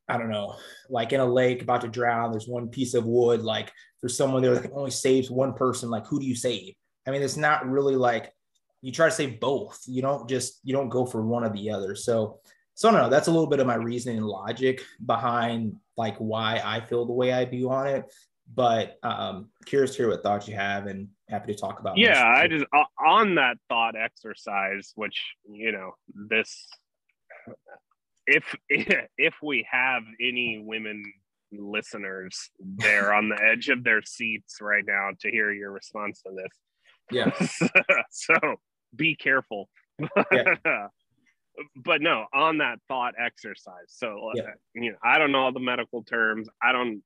[0.07, 0.55] I don't know,
[0.89, 3.71] like in a lake about to drown, there's one piece of wood, like,
[4.01, 6.73] there's someone there that only saves one person, like, who do you save?
[7.07, 8.33] I mean, it's not really like,
[8.83, 9.81] you try to save both.
[9.87, 11.95] You don't just you don't go for one or the other.
[11.95, 12.41] So
[12.75, 13.09] so no.
[13.09, 17.13] That's a little bit of my reasoning and logic behind like why I feel the
[17.13, 18.13] way I do on it.
[18.53, 21.97] But um, curious to hear what thoughts you have, and happy to talk about.
[21.97, 22.65] Yeah, I just
[22.99, 26.67] on that thought exercise, which you know this,
[28.27, 28.55] if
[29.17, 31.03] if we have any women
[31.51, 36.31] listeners, they're on the edge of their seats right now to hear your response to
[36.35, 36.57] this.
[37.11, 37.31] Yeah.
[38.11, 38.35] so
[38.95, 39.69] be careful.
[40.31, 40.55] Yeah.
[41.75, 43.87] but no, on that thought exercise.
[43.89, 44.43] So uh, yeah.
[44.73, 46.47] you know, I don't know all the medical terms.
[46.61, 47.03] I don't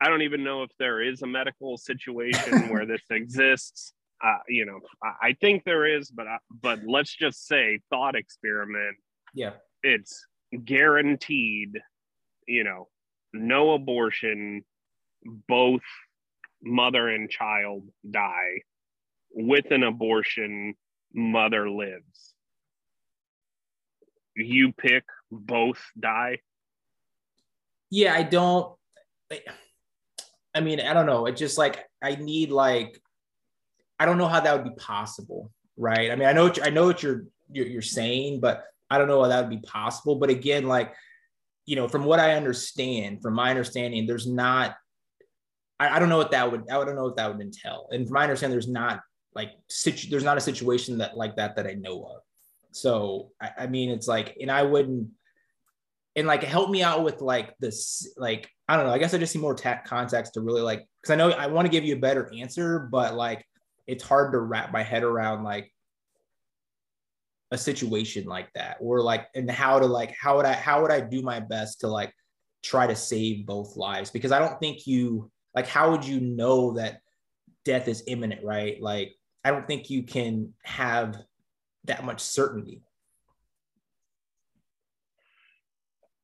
[0.00, 3.92] I don't even know if there is a medical situation where this exists.
[4.24, 8.16] Uh, you know, I, I think there is, but I, but let's just say thought
[8.16, 8.96] experiment.
[9.34, 10.26] Yeah, it's
[10.64, 11.80] guaranteed.
[12.46, 12.88] You know,
[13.32, 14.64] no abortion,
[15.48, 15.82] both
[16.62, 18.62] mother and child die.
[19.30, 20.74] With an abortion,
[21.12, 22.34] mother lives.
[24.34, 26.38] You pick both die.
[27.90, 28.74] Yeah, I don't.
[30.54, 31.26] I mean, I don't know.
[31.26, 32.98] It just like I need like
[33.98, 36.10] I don't know how that would be possible, right?
[36.10, 39.08] I mean, I know what I know what you're, you're you're saying, but I don't
[39.08, 40.16] know how that would be possible.
[40.16, 40.94] But again, like
[41.68, 44.74] you know, from what I understand, from my understanding, there's not.
[45.78, 46.70] I, I don't know what that would.
[46.70, 47.88] I don't know what that would entail.
[47.90, 49.02] And from my understanding, there's not
[49.34, 52.22] like situ- there's not a situation that like that that I know of.
[52.72, 55.10] So I, I mean, it's like, and I wouldn't,
[56.16, 58.92] and like help me out with like this, like I don't know.
[58.92, 61.48] I guess I just need more tech context to really like because I know I
[61.48, 63.44] want to give you a better answer, but like
[63.86, 65.70] it's hard to wrap my head around like
[67.50, 70.90] a situation like that or like and how to like how would i how would
[70.90, 72.12] i do my best to like
[72.62, 74.10] try to save both lives?
[74.10, 77.00] Because i don't think you like how would you know that
[77.64, 78.80] death is imminent right?
[78.82, 81.16] Like i don't think you can have
[81.84, 82.82] that much certainty.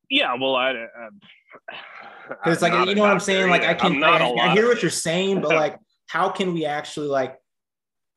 [0.09, 0.73] Yeah well i
[2.29, 3.49] because it's like you know what i'm saying?
[3.49, 7.07] like i can I, I hear what you're saying but like how can we actually
[7.07, 7.37] like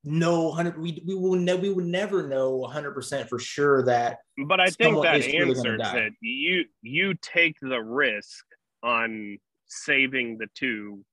[0.08, 4.60] know 100 we, we will ne- we will never know 100% for sure that but
[4.60, 8.44] i think that answers it you you take the risk
[8.82, 11.04] on saving the two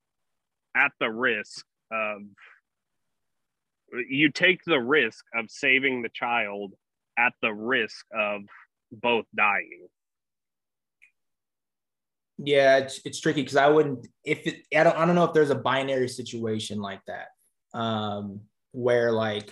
[0.75, 2.21] at the risk of
[4.09, 6.73] you take the risk of saving the child
[7.17, 8.41] at the risk of
[8.91, 9.87] both dying.
[12.37, 15.33] Yeah it's, it's tricky because i wouldn't if it I don't, I don't know if
[15.33, 17.27] there's a binary situation like that.
[17.73, 18.41] Um
[18.75, 19.51] where like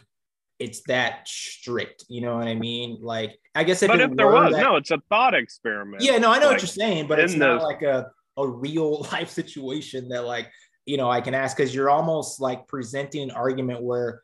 [0.60, 2.06] it's that strict.
[2.10, 3.00] You know what I mean?
[3.02, 6.04] Like, I guess if but if there was, that, no, it's a thought experiment.
[6.04, 9.02] Yeah, no, I know like, what you're saying, but it's not like a a real
[9.12, 10.52] life situation that like
[10.86, 14.22] you know I can ask because you're almost like presenting an argument where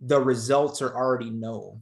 [0.00, 1.80] the results are already known,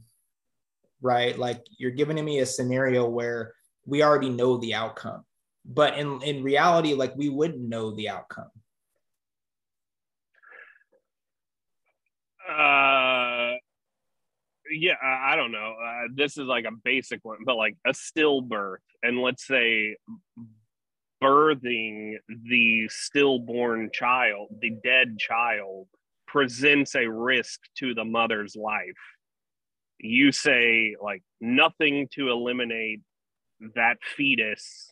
[1.01, 1.37] right?
[1.37, 3.53] Like you're giving me a scenario where
[3.85, 5.23] we already know the outcome,
[5.65, 8.49] but in in reality, like we wouldn't know the outcome.
[12.53, 13.55] Uh,
[14.71, 15.75] yeah, I, I don't know.
[15.83, 19.97] Uh, this is like a basic one, but like a stillbirth, and let's say
[21.21, 22.15] birthing
[22.49, 25.87] the stillborn child, the dead child,
[26.27, 28.97] presents a risk to the mother's life.
[29.99, 33.01] You say like nothing to eliminate
[33.75, 34.91] that fetus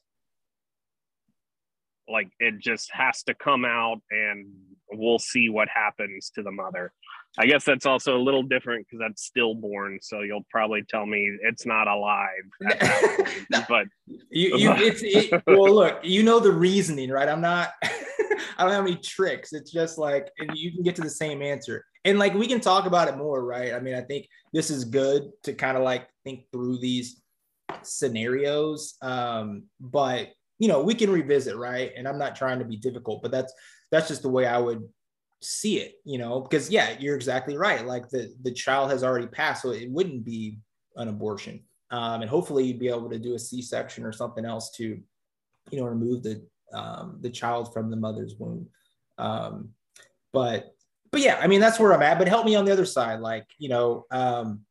[2.08, 4.48] like it just has to come out and
[4.92, 6.92] we'll see what happens to the mother
[7.38, 10.00] I guess that's also a little different because that's stillborn.
[10.02, 12.28] So you'll probably tell me it's not alive.
[13.50, 13.62] no.
[13.70, 17.30] But you, you it's it, well, look, you know the reasoning, right?
[17.30, 17.72] I'm not.
[18.58, 19.54] I don't have any tricks.
[19.54, 22.86] It's just like you can get to the same answer, and like we can talk
[22.86, 23.74] about it more, right?
[23.74, 27.22] I mean, I think this is good to kind of like think through these
[27.82, 31.92] scenarios, um, but you know we can revisit, right?
[31.96, 33.54] And I'm not trying to be difficult, but that's
[33.90, 34.84] that's just the way I would
[35.42, 37.86] see it, you know, because yeah, you're exactly right.
[37.86, 40.60] Like the the child has already passed, so it wouldn't be
[40.96, 41.62] an abortion.
[41.90, 45.80] Um, and hopefully you'd be able to do a C-section or something else to, you
[45.80, 48.68] know, remove the um, the child from the mother's womb.
[49.18, 49.70] Um,
[50.32, 50.76] but
[51.12, 52.18] but yeah, I mean that's where I'm at.
[52.18, 53.20] But help me on the other side.
[53.20, 54.62] Like you know, um,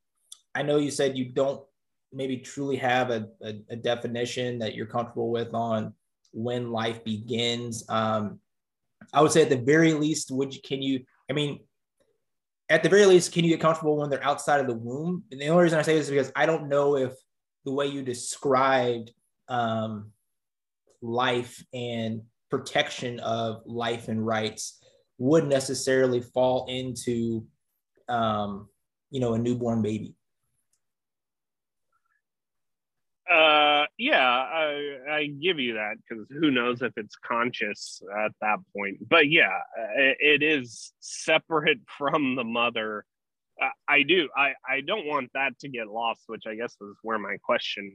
[0.54, 1.62] I know you said you don't
[2.12, 5.94] maybe truly have a, a, a definition that you're comfortable with on
[6.32, 7.84] when life begins.
[7.88, 8.40] Um,
[9.12, 11.04] I would say at the very least, would you, can you?
[11.28, 11.60] I mean,
[12.68, 15.24] at the very least, can you get comfortable when they're outside of the womb?
[15.30, 17.12] And the only reason I say this is because I don't know if
[17.64, 19.12] the way you described
[19.48, 20.12] um,
[21.02, 24.82] life and protection of life and rights
[25.18, 27.44] would necessarily fall into,
[28.08, 28.68] um,
[29.10, 30.14] you know, a newborn baby.
[33.30, 38.58] Uh, yeah, I, I give you that because who knows if it's conscious at that
[38.76, 39.08] point.
[39.08, 39.56] But yeah,
[39.96, 43.04] it, it is separate from the mother.
[43.60, 44.28] Uh, I do.
[44.36, 47.92] I, I don't want that to get lost, which I guess was where my question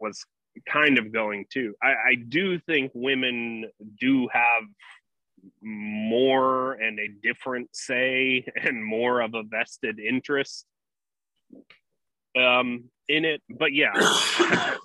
[0.00, 0.22] was
[0.68, 1.74] kind of going to.
[1.82, 4.64] I, I do think women do have
[5.62, 10.66] more and a different say and more of a vested interest
[12.36, 13.42] um, in it.
[13.58, 13.92] But yeah,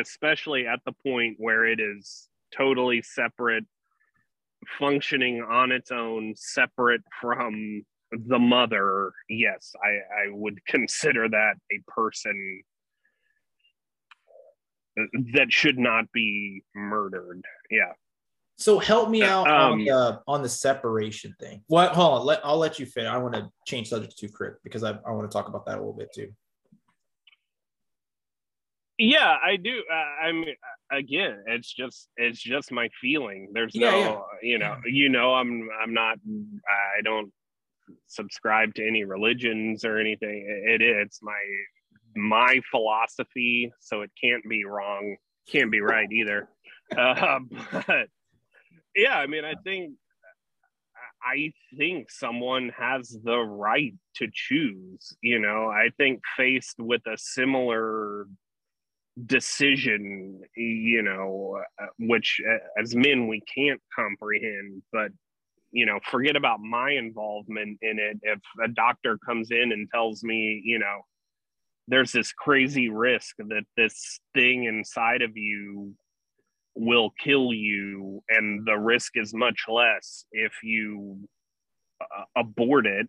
[0.00, 3.64] especially at the point where it is totally separate,
[4.78, 9.12] functioning on its own, separate from the mother.
[9.28, 12.62] Yes, I, I would consider that a person
[15.34, 17.42] that should not be murdered.
[17.70, 17.92] Yeah.
[18.58, 21.62] So help me out um, on the on the separation thing.
[21.66, 21.92] What?
[21.92, 22.26] Hold on.
[22.26, 23.06] Let, I'll let you fit.
[23.06, 25.76] I want to change subject to Crick because I, I want to talk about that
[25.76, 26.30] a little bit too.
[28.98, 29.82] Yeah, I do.
[29.90, 30.54] Uh, I mean,
[30.90, 33.50] again, it's just it's just my feeling.
[33.52, 34.24] There's yeah, no, yeah.
[34.42, 36.18] you know, you know, I'm I'm not.
[36.98, 37.32] I don't
[38.06, 40.46] subscribe to any religions or anything.
[40.66, 41.40] It, it's my
[42.14, 45.16] my philosophy, so it can't be wrong.
[45.48, 46.48] Can't be right either.
[46.94, 47.38] Uh,
[47.72, 48.08] but
[48.94, 49.94] yeah, I mean, I think
[51.24, 55.16] I think someone has the right to choose.
[55.22, 58.26] You know, I think faced with a similar
[59.26, 65.10] decision you know uh, which uh, as men we can't comprehend but
[65.72, 68.20] you know, forget about my involvement in it.
[68.22, 71.00] If a doctor comes in and tells me, you know,
[71.88, 75.94] there's this crazy risk that this thing inside of you
[76.74, 81.18] will kill you, and the risk is much less if you
[82.00, 83.08] uh, abort it.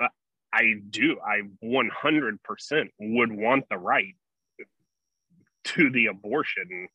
[0.00, 0.08] Uh,
[0.52, 1.18] I do.
[1.24, 4.14] I 100% would want the right
[5.64, 6.88] to the abortion.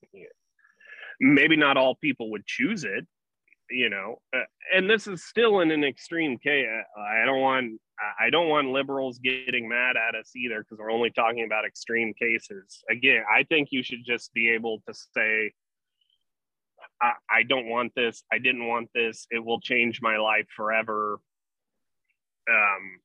[1.19, 3.05] Maybe not all people would choose it,
[3.69, 6.65] you know uh, and this is still in an extreme case.
[6.97, 7.79] I don't want
[8.19, 12.13] i don't want liberals getting mad at us either because we're only talking about extreme
[12.13, 12.83] cases.
[12.89, 15.51] Again i think you should just be able to say
[17.01, 18.23] I, I don't want this.
[18.31, 19.27] I didn't want this.
[19.29, 21.19] It will change my life forever.
[22.49, 22.99] Um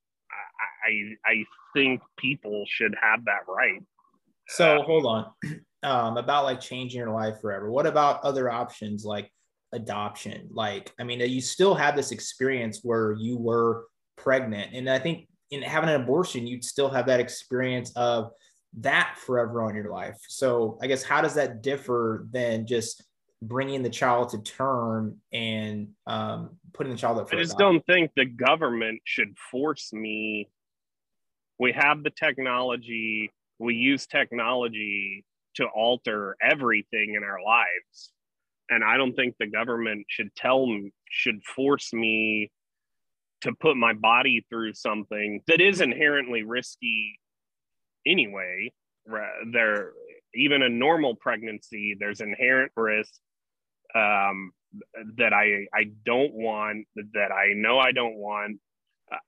[0.87, 1.45] i i
[1.75, 3.83] think people should have that right
[4.51, 5.27] so hold on.
[5.83, 7.71] Um about like changing your life forever.
[7.71, 9.33] What about other options like
[9.73, 10.51] adoption?
[10.53, 13.87] Like i mean you still have this experience where you were
[14.19, 18.31] pregnant and i think in having an abortion you'd still have that experience of
[18.79, 20.19] that forever on your life.
[20.29, 23.03] So i guess how does that differ than just
[23.41, 28.11] bringing the child to term and um, putting the child up i just don't think
[28.17, 30.51] the government should force me.
[31.59, 35.25] We have the technology we use technology
[35.57, 38.13] to alter everything in our lives
[38.71, 42.51] and I don't think the government should tell me should force me
[43.43, 47.19] to put my body through something that is inherently risky
[48.07, 48.73] anyway.
[49.53, 49.93] There,
[50.35, 53.13] even a normal pregnancy, there's inherent risk
[53.95, 54.53] um,
[55.17, 58.61] that I I don't want, that I know I don't want.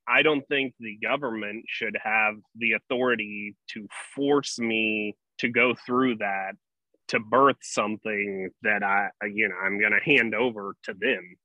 [0.07, 6.17] I don't think the government should have the authority to force me to go through
[6.17, 6.53] that
[7.09, 11.37] to birth something that I, you know, I'm going to hand over to them.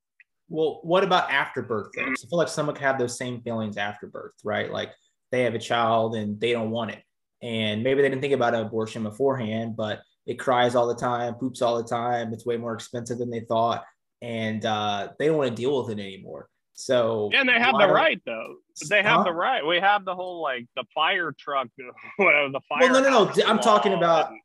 [0.50, 1.92] Well, what about after birth?
[1.98, 4.72] I feel like someone could have those same feelings after birth, right?
[4.72, 4.92] Like
[5.32, 7.04] they have a child and they don't want it.
[7.42, 11.62] And maybe they didn't think about abortion beforehand, but it cries all the time, poops
[11.62, 12.34] all the time.
[12.34, 13.84] It's way more expensive than they thought.
[14.22, 16.50] And uh, they don't want to deal with it anymore.
[16.80, 18.58] So and they have the right though.
[18.88, 19.24] They have huh?
[19.24, 19.66] the right.
[19.66, 21.70] We have the whole like the fire truck,
[22.18, 22.82] whatever the fire.
[22.82, 23.46] Well, no, no, no.
[23.48, 24.40] I'm talking about and,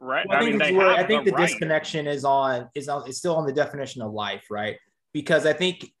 [0.00, 0.26] right?
[0.26, 1.46] Well, I, I, think, mean, I think the, the right.
[1.46, 4.78] disconnection is on is on is still on the definition of life, right?
[5.12, 5.92] Because I think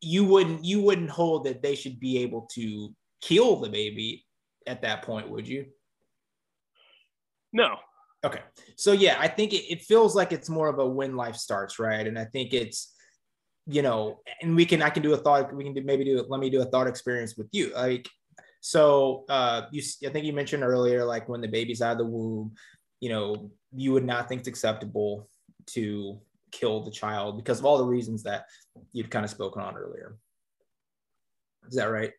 [0.00, 4.24] you wouldn't you wouldn't hold that they should be able to kill the baby
[4.66, 5.66] at that point, would you?
[7.52, 7.76] No.
[8.24, 8.40] Okay.
[8.76, 11.78] So yeah, I think it, it feels like it's more of a when life starts,
[11.78, 12.06] right?
[12.06, 12.94] And I think it's
[13.66, 16.24] you know, and we can I can do a thought we can do maybe do
[16.28, 17.72] let me do a thought experience with you.
[17.74, 18.08] Like
[18.60, 22.04] so uh you I think you mentioned earlier like when the baby's out of the
[22.04, 22.54] womb,
[23.00, 25.28] you know, you would not think it's acceptable
[25.68, 26.20] to
[26.52, 28.46] kill the child because of all the reasons that
[28.92, 30.16] you've kind of spoken on earlier.
[31.68, 32.12] Is that right?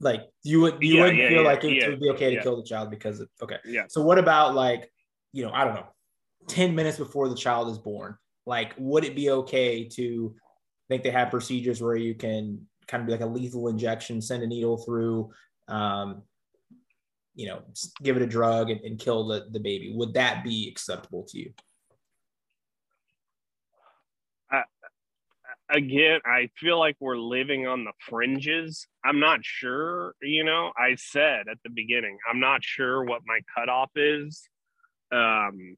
[0.00, 2.34] Like you would you yeah, wouldn't yeah, feel yeah, like it, it, would be okay
[2.34, 3.58] to kill the child because of, okay.
[3.64, 3.84] Yeah.
[3.88, 4.90] So what about like,
[5.32, 5.86] you know, I don't know,
[6.48, 8.16] 10 minutes before the child is born?
[8.46, 13.00] Like, would it be okay to I think they have procedures where you can kind
[13.00, 15.30] of be like a lethal injection, send a needle through,
[15.68, 16.22] um,
[17.34, 17.62] you know,
[18.02, 19.92] give it a drug and, and kill the, the baby.
[19.94, 21.52] Would that be acceptable to you?
[25.70, 28.86] Again, I feel like we're living on the fringes.
[29.02, 33.40] I'm not sure, you know, I said at the beginning, I'm not sure what my
[33.56, 34.46] cutoff is.
[35.10, 35.76] Um,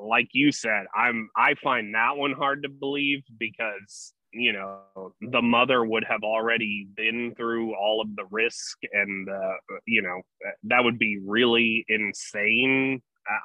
[0.00, 4.80] like you said, I'm, I find that one hard to believe because you know
[5.20, 9.52] the mother would have already been through all of the risk and uh,
[9.86, 10.20] you know
[10.64, 13.00] that would be really insane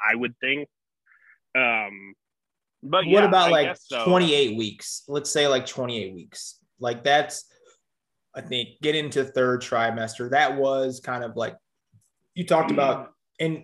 [0.10, 0.68] i would think.
[1.56, 2.14] Um
[2.82, 4.06] but what yeah, about I like so.
[4.06, 5.04] 28 weeks?
[5.10, 6.60] Let's say like 28 weeks.
[6.80, 7.46] Like that's
[8.36, 10.30] i think get into third trimester.
[10.32, 11.56] That was kind of like
[12.36, 13.64] you talked about and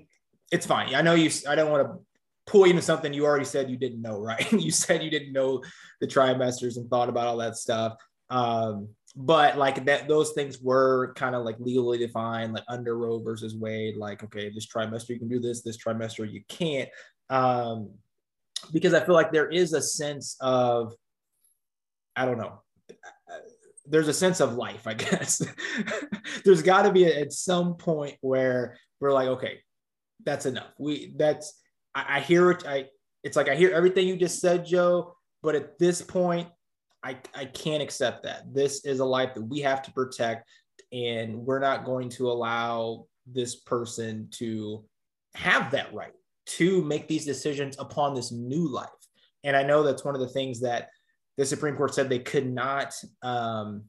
[0.51, 0.93] it's fine.
[0.95, 2.05] I know you i don't want to
[2.45, 4.51] pull into something you already said you didn't know, right?
[4.51, 5.63] you said you didn't know
[6.01, 7.95] the trimesters and thought about all that stuff.
[8.29, 13.19] Um, but like that, those things were kind of like legally defined, like under Roe
[13.19, 13.95] versus Wade.
[13.95, 16.89] Like, okay, this trimester you can do this, this trimester you can't.
[17.29, 17.91] Um,
[18.73, 20.93] because I feel like there is a sense of,
[22.15, 22.61] I don't know,
[23.87, 25.41] there's a sense of life, I guess.
[26.43, 29.59] there's got to be a, at some point where we're like, okay,
[30.23, 30.73] that's enough.
[30.77, 31.53] We that's
[31.95, 32.65] I, I hear it.
[32.67, 32.85] I
[33.23, 35.15] it's like I hear everything you just said, Joe.
[35.41, 36.47] But at this point,
[37.03, 38.53] I I can't accept that.
[38.53, 40.47] This is a life that we have to protect,
[40.91, 44.85] and we're not going to allow this person to
[45.33, 46.13] have that right
[46.45, 48.89] to make these decisions upon this new life.
[49.43, 50.89] and I know that's one of the things that
[51.37, 53.83] the Supreme Court said they could not um,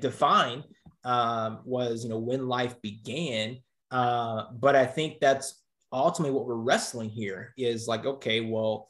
[0.00, 0.64] define
[1.04, 3.58] um, was, you know, when life began.
[3.90, 5.62] Uh, but I think that's
[5.92, 8.88] ultimately what we're wrestling here is like, okay, well,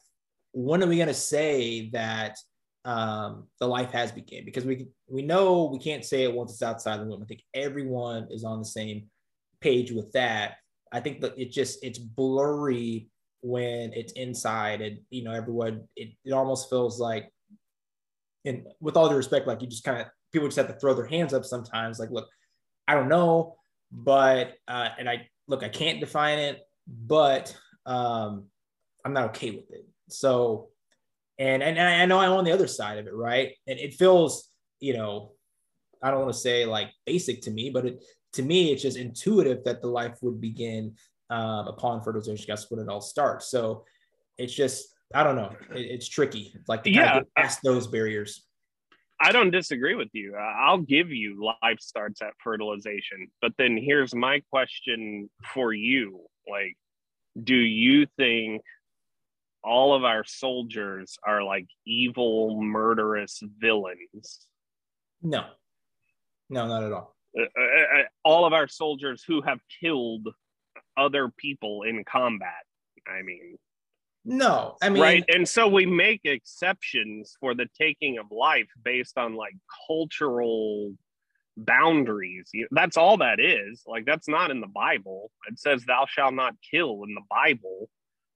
[0.52, 2.36] when are we going to say that
[2.84, 4.44] um, the life has begun?
[4.44, 7.22] Because we we know we can't say it once it's outside the womb.
[7.22, 9.06] I think everyone is on the same
[9.60, 10.56] page with that.
[10.92, 15.84] I think that it just it's blurry when it's inside, and you know everyone.
[15.96, 17.30] It it almost feels like,
[18.44, 20.94] and with all due respect, like you just kind of people just have to throw
[20.94, 21.98] their hands up sometimes.
[21.98, 22.28] Like, look,
[22.86, 23.56] I don't know,
[23.92, 27.54] but uh, and I look, I can't define it, but
[27.86, 28.46] um,
[29.04, 29.86] I'm not okay with it.
[30.08, 30.68] So,
[31.38, 33.52] and and I know I'm on the other side of it, right?
[33.66, 35.32] And it feels, you know,
[36.02, 38.96] I don't want to say like basic to me, but it to me it's just
[38.96, 40.94] intuitive that the life would begin
[41.30, 42.46] um, upon fertilization.
[42.48, 43.50] That's when it all starts.
[43.50, 43.84] So
[44.38, 45.54] it's just I don't know.
[45.74, 48.44] It, it's tricky, like to yeah, past those barriers.
[49.20, 50.36] I don't disagree with you.
[50.36, 53.28] I'll give you life starts at fertilization.
[53.42, 56.20] But then here's my question for you.
[56.50, 56.76] Like,
[57.40, 58.62] do you think
[59.62, 64.46] all of our soldiers are like evil, murderous villains?
[65.22, 65.44] No,
[66.48, 67.14] no, not at all.
[67.38, 70.28] Uh, uh, uh, all of our soldiers who have killed
[70.96, 72.64] other people in combat.
[73.06, 73.58] I mean,
[74.24, 75.24] no, I mean, right.
[75.28, 79.54] And so we make exceptions for the taking of life based on like
[79.86, 80.94] cultural
[81.58, 82.50] boundaries.
[82.70, 83.82] That's all that is.
[83.86, 85.30] Like, that's not in the Bible.
[85.50, 87.88] It says, Thou shalt not kill in the Bible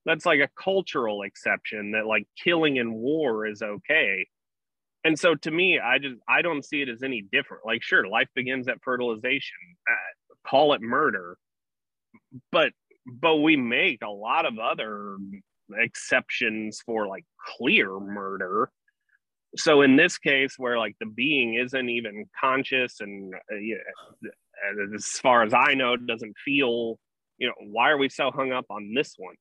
[0.04, 4.26] that's like a cultural exception that like killing in war is okay
[5.04, 8.06] and so to me i just i don't see it as any different like sure
[8.06, 9.56] life begins at fertilization
[9.88, 11.36] uh, call it murder
[12.50, 12.72] but
[13.06, 15.16] but we make a lot of other
[15.76, 17.24] exceptions for like
[17.56, 18.70] clear murder
[19.56, 25.42] so in this case where like the being isn't even conscious and uh, as far
[25.42, 26.98] as i know doesn't feel
[27.38, 29.34] you know why are we so hung up on this one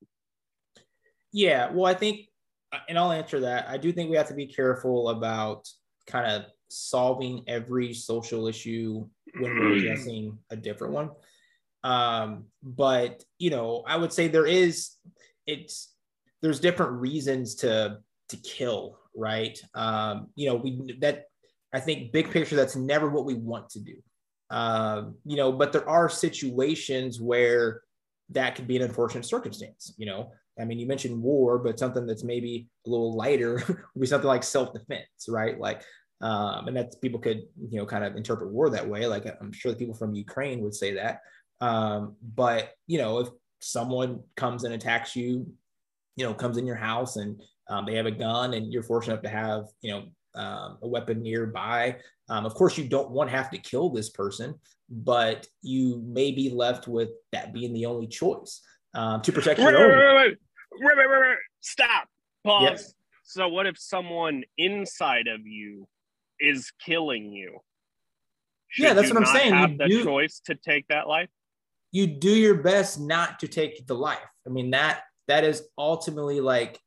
[1.34, 2.28] yeah, well, I think,
[2.72, 3.68] uh, and I'll answer that.
[3.70, 5.68] I do think we have to be careful about
[6.08, 9.08] kind of solving every social issue
[9.40, 9.86] when we're mm-hmm.
[9.86, 11.10] addressing a different one.
[11.84, 14.92] Um, but you know, I would say there is
[15.48, 15.94] it's
[16.42, 18.00] there's different reasons to
[18.30, 19.58] to kill, right?
[19.74, 21.26] Um, you know, we that
[21.74, 23.96] I think big picture that's never what we want to do.
[24.50, 27.82] Um, you know, but there are situations where
[28.30, 29.94] that could be an unfortunate circumstance.
[29.98, 34.02] You know, I mean, you mentioned war, but something that's maybe a little lighter would
[34.02, 35.60] be something like self-defense, right?
[35.60, 35.84] Like,
[36.22, 39.08] um, and that people could, you know, kind of interpret war that way.
[39.08, 41.22] Like, I'm sure the people from Ukraine would say that.
[41.62, 45.48] Um, but you know, if someone comes and attacks you,
[46.16, 49.14] you know, comes in your house and um, they have a gun, and you're fortunate
[49.14, 50.04] enough to have, you know,
[50.36, 51.98] um, a weapon nearby.
[52.30, 54.56] Um, of course, you don't want to have to kill this person,
[54.90, 58.62] but you may be left with that being the only choice
[58.94, 60.36] um, to protect your own.
[61.60, 62.08] Stop.
[62.44, 62.64] Pause.
[62.64, 62.94] Yes.
[63.24, 65.88] So, what if someone inside of you
[66.40, 67.60] is killing you?
[68.70, 69.54] Should yeah, that's what I'm saying.
[69.54, 71.30] Have you the do, choice to take that life.
[71.92, 74.20] You do your best not to take the life.
[74.48, 76.80] I mean that that is ultimately like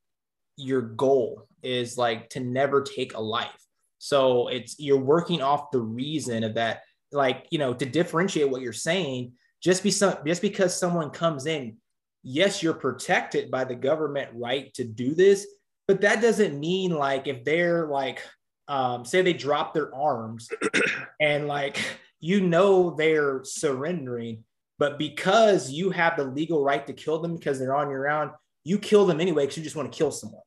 [0.57, 3.51] your goal is like to never take a life.
[3.99, 6.83] So it's you're working off the reason of that,
[7.13, 9.33] like you know, to differentiate what you're saying.
[9.63, 11.79] Just be some just because someone comes in
[12.25, 15.47] yes, you're protected by the government right to do this,
[15.87, 18.23] but that doesn't mean like if they're like,
[18.67, 20.49] um, say they drop their arms
[21.21, 21.79] and like
[22.19, 24.43] you know they're surrendering,
[24.79, 28.31] but because you have the legal right to kill them because they're on your own,
[28.65, 30.43] you kill them anyway because you just want to kill someone.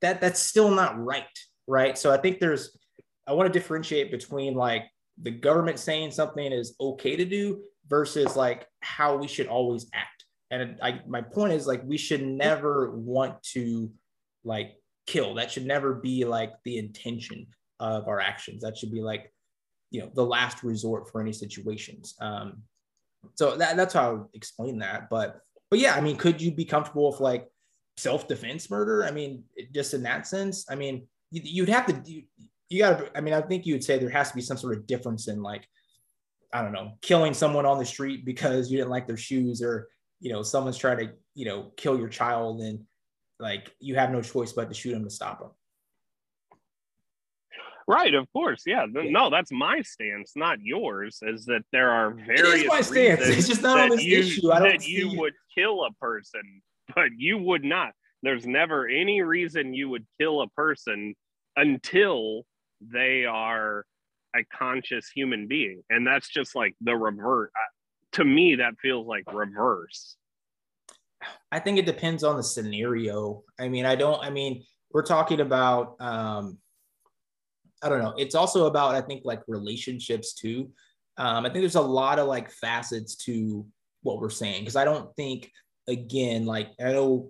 [0.00, 1.24] That that's still not right,
[1.66, 1.96] right?
[1.96, 2.76] So I think there's
[3.26, 4.84] I want to differentiate between like
[5.20, 10.24] the government saying something is okay to do versus like how we should always act.
[10.50, 13.90] And I, my point is like we should never want to
[14.44, 15.34] like kill.
[15.34, 17.46] That should never be like the intention
[17.80, 18.62] of our actions.
[18.62, 19.32] That should be like
[19.90, 22.14] you know the last resort for any situations.
[22.20, 22.62] Um
[23.34, 25.10] so that, that's how i would explain that.
[25.10, 25.40] But
[25.70, 27.48] but yeah i mean could you be comfortable with like
[27.98, 29.04] self-defense murder?
[29.04, 32.22] I mean just in that sense i mean you'd have to you,
[32.68, 34.76] you gotta i mean i think you would say there has to be some sort
[34.76, 35.66] of difference in like
[36.52, 39.88] i don't know killing someone on the street because you didn't like their shoes or
[40.20, 42.80] you know someone's trying to you know kill your child and
[43.38, 45.50] like you have no choice but to shoot them to stop them
[47.86, 48.84] right of course yeah.
[48.92, 49.10] yeah.
[49.10, 53.20] no that's my stance not yours is that there are various my stance.
[53.24, 54.52] It's just not on this you, issue.
[54.52, 56.62] I don't that you would kill a person
[56.94, 57.92] but you would not.
[58.22, 61.14] There's never any reason you would kill a person
[61.56, 62.42] until
[62.80, 63.84] they are
[64.36, 65.82] a conscious human being.
[65.90, 67.52] And that's just like the revert
[68.12, 70.16] to me that feels like reverse.
[71.50, 73.42] I think it depends on the scenario.
[73.58, 76.58] I mean i don't i mean we're talking about um
[77.82, 78.14] i don't know.
[78.16, 80.70] It's also about i think like relationships too.
[81.16, 83.66] Um i think there's a lot of like facets to
[84.02, 85.50] what we're saying because i don't think
[85.88, 87.28] again like i know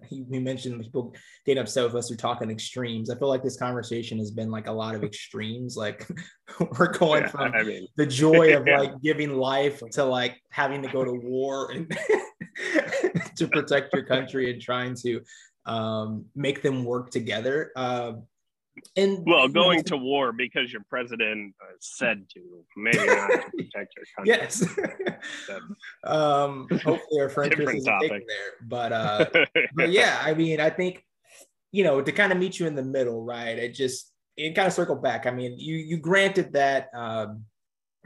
[0.28, 1.14] we mentioned people
[1.46, 3.10] getting upset with us who talk talking extremes.
[3.10, 5.76] I feel like this conversation has been like a lot of extremes.
[5.76, 6.08] Like
[6.78, 8.78] we're going yeah, from I mean, the joy of yeah.
[8.78, 11.90] like giving life to like having to go to war and
[13.36, 15.20] to protect your country and trying to
[15.66, 17.70] um, make them work together.
[17.76, 18.12] Uh,
[18.96, 22.40] and well, going know, to war because your president uh, said to,
[22.76, 24.26] maybe not to protect your country.
[24.26, 24.66] Yes.
[26.04, 28.18] um, hopefully our friend Chris is there,
[28.62, 29.26] but uh,
[29.74, 31.04] but yeah, I mean, I think
[31.70, 33.58] you know to kind of meet you in the middle, right?
[33.58, 35.26] It just it kind of circle back.
[35.26, 37.44] I mean, you you granted that um,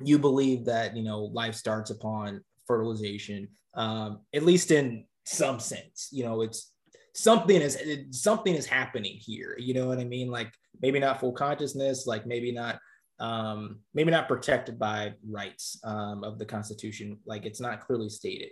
[0.03, 6.09] you believe that you know life starts upon fertilization, um, at least in some sense.
[6.11, 6.73] You know, it's
[7.17, 7.79] something is
[8.11, 9.57] something is happening here.
[9.59, 10.31] You know what i mean?
[10.31, 12.79] Like maybe not full consciousness like maybe not
[13.19, 17.19] um maybe not protected by rights um, of the constitution.
[17.27, 18.51] Like it's not clearly stated.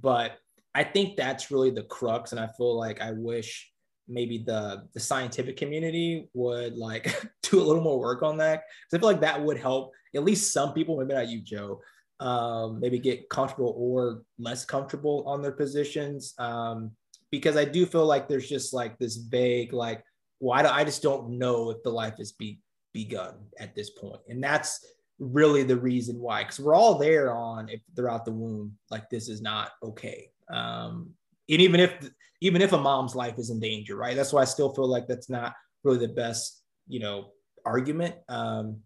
[0.00, 0.38] But
[0.74, 3.70] i think that's really the crux and i feel like i wish
[4.08, 8.98] maybe the the scientific community would like do a little more work on that because
[8.98, 11.80] i feel like that would help at least some people maybe not you joe
[12.20, 16.92] um, maybe get comfortable or less comfortable on their positions um,
[17.32, 20.04] because I do feel like there's just like this vague, like,
[20.38, 22.60] why do I just don't know if the life is be,
[22.92, 24.20] begun at this point.
[24.28, 24.84] And that's
[25.18, 29.28] really the reason why, because we're all there on if throughout the womb, like this
[29.28, 30.30] is not okay.
[30.50, 31.10] Um,
[31.48, 32.10] and even if
[32.40, 34.16] even if a mom's life is in danger, right?
[34.16, 35.54] That's why I still feel like that's not
[35.84, 37.30] really the best, you know,
[37.64, 38.16] argument.
[38.28, 38.80] Um,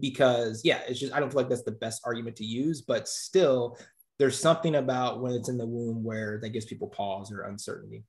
[0.00, 3.08] because yeah, it's just I don't feel like that's the best argument to use, but
[3.08, 3.78] still
[4.18, 8.04] there's something about when it's in the womb where that gives people pause or uncertainty.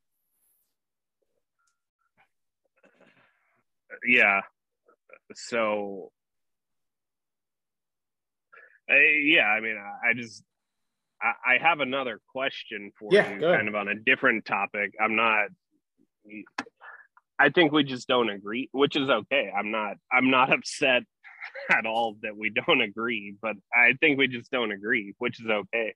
[4.05, 4.41] Yeah.
[5.33, 6.11] So,
[8.89, 10.43] I, yeah, I mean, I, I just,
[11.21, 14.93] I, I, have another question for yeah, you, kind of on a different topic.
[15.01, 15.47] I'm not,
[17.39, 19.49] I think we just don't agree, which is okay.
[19.57, 21.03] I'm not, I'm not upset
[21.71, 25.47] at all that we don't agree, but I think we just don't agree, which is
[25.47, 25.93] okay.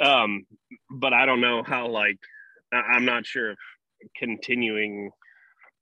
[0.00, 0.46] Um,
[0.90, 2.18] but I don't know how like
[2.72, 3.58] I'm not sure if
[4.16, 5.10] continuing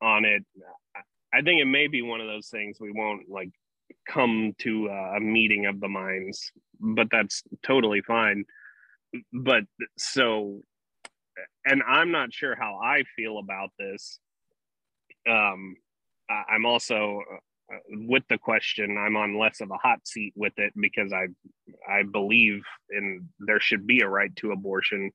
[0.03, 0.45] on it.
[1.35, 3.51] I think it may be one of those things we won't like
[4.09, 6.51] come to a meeting of the minds,
[6.81, 8.45] but that's totally fine.
[9.33, 9.65] But
[9.99, 10.61] so,
[11.65, 14.19] and I'm not sure how I feel about this.
[15.29, 15.77] Um,
[16.29, 17.23] I'm also
[17.89, 21.27] with the question i'm on less of a hot seat with it because i
[21.91, 25.11] i believe in there should be a right to abortion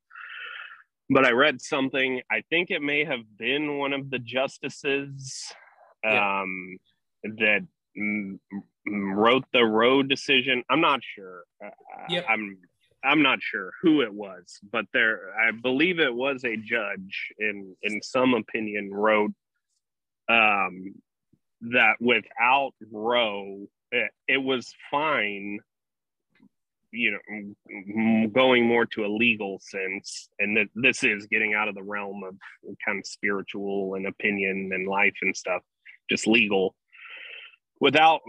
[1.10, 5.52] but i read something i think it may have been one of the justices
[6.04, 6.42] yeah.
[6.42, 6.78] um
[7.24, 7.66] that
[7.98, 8.40] m-
[8.88, 11.70] wrote the roe decision i'm not sure uh,
[12.10, 12.26] yep.
[12.28, 12.58] i'm
[13.04, 17.76] i'm not sure who it was but there i believe it was a judge in
[17.84, 19.32] in some opinion wrote
[20.28, 20.94] um
[21.62, 25.60] that without Roe, it, it was fine,
[26.92, 30.30] you know, going more to a legal sense.
[30.40, 32.36] And that this is getting out of the realm of
[32.86, 35.62] kind of spiritual and opinion and life and stuff,
[36.10, 36.76] just legal.
[37.80, 38.22] Without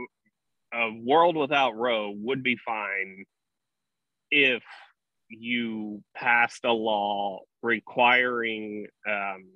[0.72, 3.24] a world without Roe would be fine
[4.30, 4.62] if
[5.28, 9.46] you passed a law requiring um,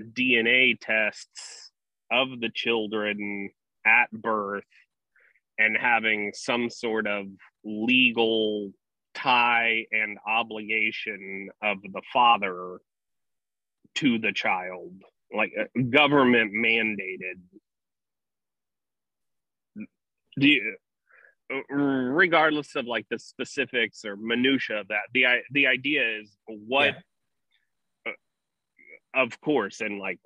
[0.00, 1.69] DNA tests
[2.10, 3.50] of the children
[3.86, 4.64] at birth
[5.58, 7.26] and having some sort of
[7.64, 8.72] legal
[9.14, 12.78] tie and obligation of the father
[13.96, 14.92] to the child
[15.34, 17.40] like uh, government mandated
[20.36, 20.76] you,
[21.68, 26.94] regardless of like the specifics or minutia of that the the idea is what
[28.06, 28.12] yeah.
[29.16, 30.20] uh, of course and like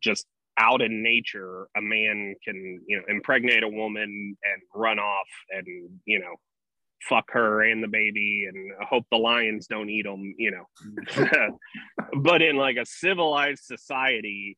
[0.00, 0.26] just
[0.58, 5.66] out in nature a man can you know impregnate a woman and run off and
[6.04, 6.34] you know
[7.08, 11.48] fuck her and the baby and hope the lions don't eat them you know.
[12.20, 14.56] But in like a civilized society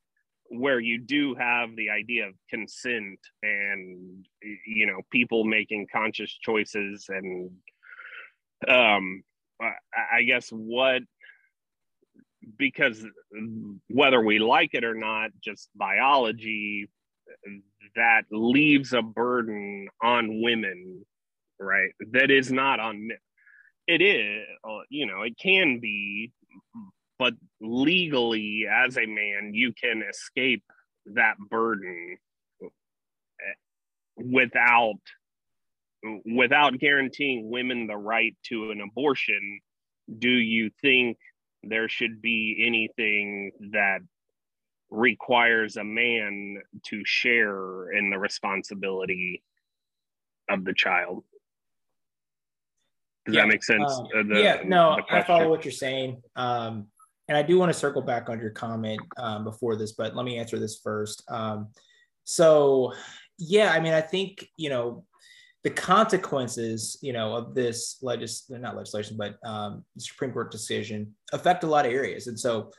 [0.49, 4.25] where you do have the idea of consent and
[4.65, 7.51] you know people making conscious choices and
[8.67, 9.23] um
[10.13, 11.03] i guess what
[12.57, 13.05] because
[13.89, 16.89] whether we like it or not, just biology,
[17.95, 21.05] that leaves a burden on women,
[21.59, 21.91] right?
[22.11, 23.17] That is not on men.
[23.87, 26.31] It is, uh, you know, it can be,
[27.19, 30.63] but legally, as a man, you can escape
[31.07, 32.17] that burden
[32.61, 32.67] eh,
[34.17, 34.99] without
[36.25, 39.59] without guaranteeing women the right to an abortion
[40.17, 41.17] do you think
[41.63, 43.99] there should be anything that
[44.89, 49.43] requires a man to share in the responsibility
[50.49, 51.23] of the child.
[53.25, 53.91] Does yeah, that make sense?
[53.91, 56.21] um, uh, the, yeah no i follow what you're saying.
[56.35, 56.87] Um,
[57.27, 60.25] and i do want to circle back on your comment um, before this but let
[60.25, 61.23] me answer this first.
[61.29, 61.69] Um,
[62.23, 62.93] so
[63.37, 65.03] yeah i mean i think you know
[65.63, 71.63] the consequences, you know, of this legis not legislation, but um, Supreme Court decision affect
[71.63, 72.71] a lot of areas, and so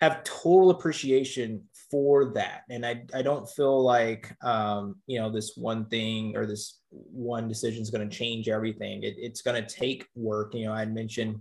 [0.00, 2.62] have total appreciation for that.
[2.70, 7.46] And I I don't feel like um, you know this one thing or this one
[7.46, 9.02] decision is going to change everything.
[9.02, 10.54] It, it's going to take work.
[10.54, 11.40] You know, I mentioned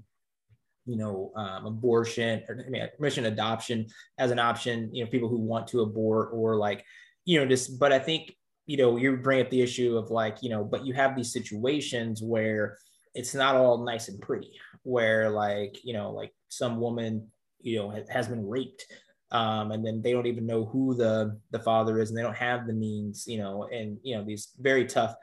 [0.86, 4.94] you know um, abortion or I mean, I mentioned adoption as an option.
[4.94, 6.84] You know, people who want to abort or like
[7.24, 7.80] you know just.
[7.80, 8.36] But I think
[8.66, 11.34] you know, you bring up the issue of like, you know, but you have these
[11.34, 12.78] situations where
[13.14, 14.52] it's not all nice and pretty,
[14.84, 17.28] where like, you know, like some woman,
[17.62, 18.86] you know, has, been raped.
[19.32, 22.38] Um, and then they don't even know who the the father is and they don't
[22.38, 25.16] have the means you know and you know these very tough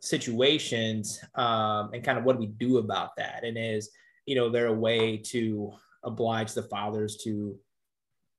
[0.00, 3.90] situations um, and kind of what do we do about that and is
[4.26, 5.72] you know there a way to
[6.04, 7.58] oblige the fathers to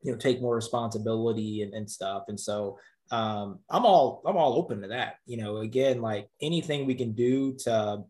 [0.03, 2.77] you know take more responsibility and, and stuff and so
[3.11, 5.15] um, I'm all I'm all open to that.
[5.25, 8.03] You know, again, like anything we can do to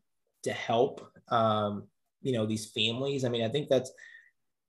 [0.44, 1.88] to help um,
[2.22, 3.24] you know these families.
[3.24, 3.92] I mean, I think that's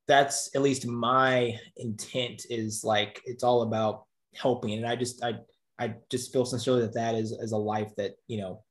[0.07, 4.05] that's at least my intent is like it's all about
[4.35, 5.35] helping, and I just I
[5.79, 8.63] I just feel sincerely that that is is a life that you know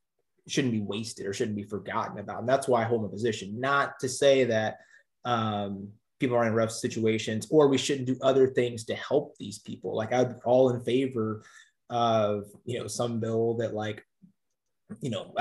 [0.47, 3.59] shouldn't be wasted or shouldn't be forgotten about, and that's why I hold my position.
[3.59, 4.77] Not to say that
[5.25, 5.89] um,
[6.19, 9.95] people are in rough situations or we shouldn't do other things to help these people.
[9.95, 11.43] Like i'm all in favor
[11.89, 14.03] of you know some bill that like
[15.01, 15.33] you know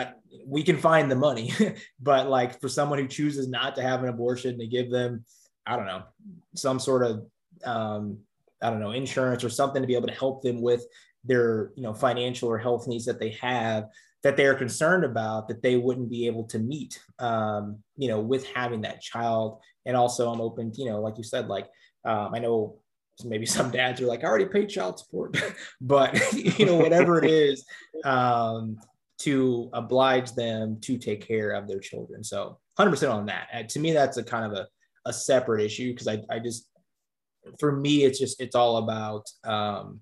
[0.46, 1.52] we can find the money
[2.00, 5.24] but like for someone who chooses not to have an abortion to give them
[5.66, 6.02] i don't know
[6.54, 7.26] some sort of
[7.64, 8.18] um,
[8.62, 10.84] i don't know insurance or something to be able to help them with
[11.24, 13.88] their you know financial or health needs that they have
[14.22, 18.46] that they're concerned about that they wouldn't be able to meet um, you know with
[18.46, 21.68] having that child and also i'm open to, you know like you said like
[22.04, 22.78] um, i know
[23.24, 25.36] maybe some dads are like i already paid child support.
[25.80, 27.64] But you know whatever it is
[28.04, 28.78] um,
[29.18, 32.22] to oblige them to take care of their children.
[32.22, 33.68] So 100% on that.
[33.70, 34.66] To me that's a kind of a,
[35.06, 36.68] a separate issue because I, I just
[37.58, 40.00] for me it's just it's all about um,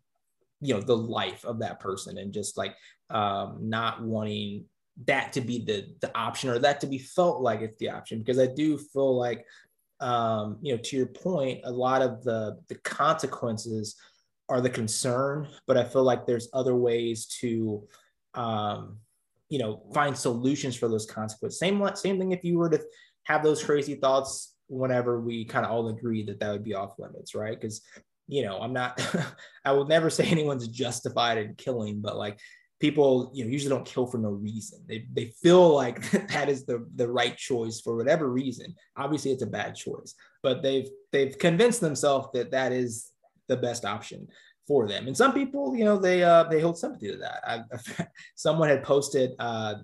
[0.60, 2.74] you know the life of that person and just like
[3.10, 4.64] um, not wanting
[5.06, 8.18] that to be the the option or that to be felt like it's the option.
[8.18, 9.44] Because I do feel like
[10.00, 13.96] um, you know to your point a lot of the the consequences
[14.48, 17.86] are the concern but I feel like there's other ways to
[18.34, 18.98] um,
[19.48, 21.58] you know find solutions for those consequences.
[21.58, 22.82] Same same thing if you were to
[23.24, 26.98] have those crazy thoughts whenever we kind of all agree that that would be off
[26.98, 27.58] limits right?
[27.58, 27.82] Because
[28.28, 29.00] you know i'm not
[29.64, 32.38] i will never say anyone's justified in killing but like
[32.78, 34.80] people you know usually don't kill for no reason.
[34.86, 38.74] They, they feel like that is the the right choice for whatever reason.
[38.96, 40.14] Obviously it's a bad choice
[40.46, 43.10] but they've they've convinced themselves that that is
[43.48, 44.28] the best option
[44.68, 45.08] for them.
[45.08, 47.40] And some people you know they uh they hold sympathy to that.
[47.44, 48.06] I,
[48.36, 49.74] someone had posted uh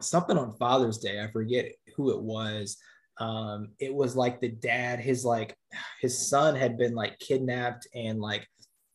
[0.00, 1.20] something on father's day.
[1.20, 2.76] I forget who it was.
[3.18, 5.56] Um it was like the dad his like
[6.00, 8.46] his son had been like kidnapped and like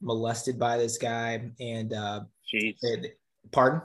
[0.01, 1.51] molested by this guy.
[1.59, 2.21] And uh
[2.53, 2.75] Jeez.
[3.51, 3.81] Pardon?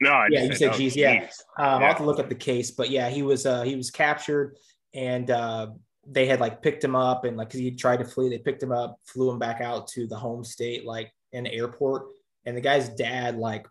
[0.00, 1.12] No, I yeah, you said geez, yeah.
[1.12, 1.20] Um,
[1.58, 1.64] yeah.
[1.66, 4.56] I'll have to look up the case, but yeah, he was uh, he was captured,
[4.92, 5.68] and uh,
[6.06, 8.72] they had like picked him up, and like he tried to flee, they picked him
[8.72, 12.06] up, flew him back out to the home state, like the airport,
[12.44, 13.66] and the guy's dad like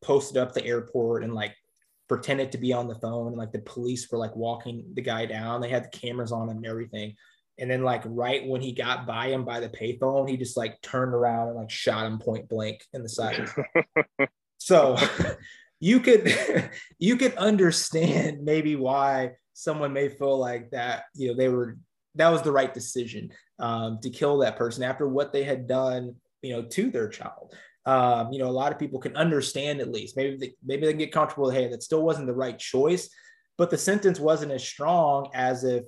[0.00, 1.54] posted up the airport and like
[2.08, 5.26] pretended to be on the phone, and like the police were like walking the guy
[5.26, 7.14] down, they had the cameras on him and everything,
[7.58, 10.80] and then like right when he got by him by the payphone, he just like
[10.80, 13.48] turned around and like shot him point blank in the side.
[14.58, 14.96] so
[15.80, 21.48] you could you could understand maybe why someone may feel like that, you know, they
[21.48, 21.76] were
[22.14, 26.14] that was the right decision um, to kill that person after what they had done,
[26.42, 27.54] you know, to their child.
[27.86, 30.16] Um, you know, a lot of people can understand at least.
[30.16, 31.46] Maybe they, maybe they can get comfortable.
[31.46, 33.08] With, hey, that still wasn't the right choice,
[33.56, 35.84] but the sentence wasn't as strong as if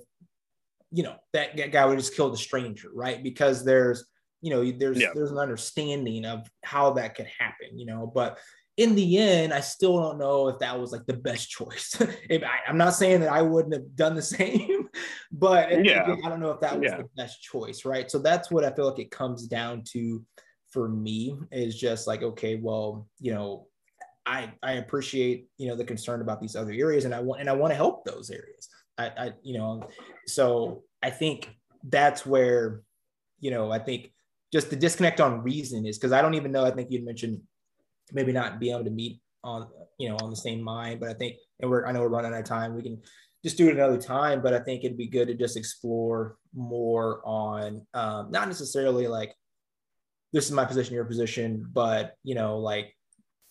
[0.91, 3.23] you know, that, that guy would just kill the stranger, right?
[3.23, 4.05] Because there's,
[4.41, 5.09] you know, there's yeah.
[5.13, 8.11] there's an understanding of how that could happen, you know.
[8.13, 8.39] But
[8.77, 11.95] in the end, I still don't know if that was like the best choice.
[12.29, 14.89] if I, am not saying that I wouldn't have done the same,
[15.31, 16.15] but yeah.
[16.23, 16.97] I don't know if that was yeah.
[16.97, 18.09] the best choice, right?
[18.09, 20.25] So that's what I feel like it comes down to
[20.71, 23.67] for me is just like, okay, well, you know,
[24.25, 27.49] I I appreciate you know the concern about these other areas, and I want and
[27.49, 28.69] I want to help those areas.
[28.97, 29.87] I, I you know,
[30.27, 31.49] so I think
[31.83, 32.81] that's where,
[33.39, 34.11] you know, I think
[34.51, 36.65] just the disconnect on reason is because I don't even know.
[36.65, 37.41] I think you mentioned
[38.11, 39.67] maybe not being able to meet on
[39.97, 42.33] you know on the same mind, but I think and we're I know we're running
[42.33, 42.75] out of time.
[42.75, 43.01] We can
[43.43, 47.21] just do it another time, but I think it'd be good to just explore more
[47.25, 49.33] on um, not necessarily like
[50.33, 52.95] this is my position, your position, but you know like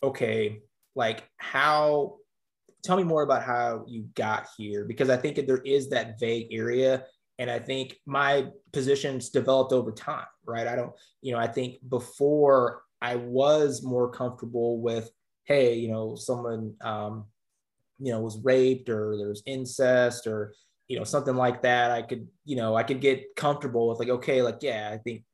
[0.03, 0.61] okay,
[0.95, 2.17] like how
[2.83, 6.49] tell me more about how you got here because I think there is that vague
[6.53, 7.05] area.
[7.39, 10.67] And I think my positions developed over time, right?
[10.67, 15.11] I don't, you know, I think before I was more comfortable with,
[15.45, 17.25] hey, you know, someone, um,
[17.99, 20.55] you know, was raped or there's incest or,
[20.87, 21.91] you know, something like that.
[21.91, 25.25] I could, you know, I could get comfortable with like, okay, like, yeah, I think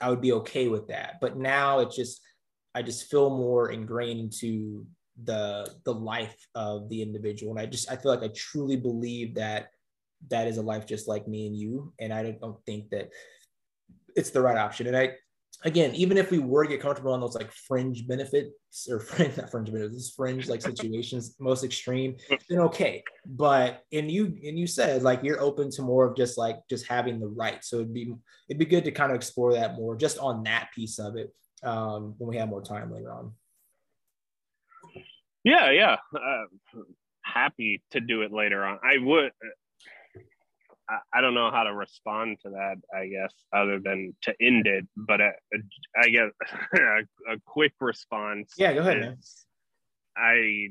[0.00, 1.16] I would be okay with that.
[1.20, 2.22] But now it's just,
[2.74, 4.86] I just feel more ingrained into
[5.24, 9.34] the the life of the individual, and I just I feel like I truly believe
[9.34, 9.70] that
[10.28, 13.10] that is a life just like me and you, and I don't think that
[14.16, 14.86] it's the right option.
[14.86, 15.16] And I
[15.64, 19.36] again, even if we were to get comfortable on those like fringe benefits or fringe,
[19.36, 22.16] not fringe benefits, fringe like situations, most extreme,
[22.48, 23.02] then okay.
[23.26, 26.86] But and you and you said like you're open to more of just like just
[26.86, 27.62] having the right.
[27.64, 28.14] So it'd be
[28.48, 31.32] it'd be good to kind of explore that more just on that piece of it
[31.62, 33.32] um, when we have more time later on.
[35.44, 35.96] Yeah, yeah.
[36.14, 36.44] Uh,
[37.24, 38.78] happy to do it later on.
[38.84, 39.32] I would.
[40.88, 42.76] I, I don't know how to respond to that.
[42.94, 45.30] I guess other than to end it, but uh,
[45.96, 46.30] I guess
[46.74, 48.52] a, a, quick response.
[48.58, 49.18] Yeah, go ahead.
[50.16, 50.68] I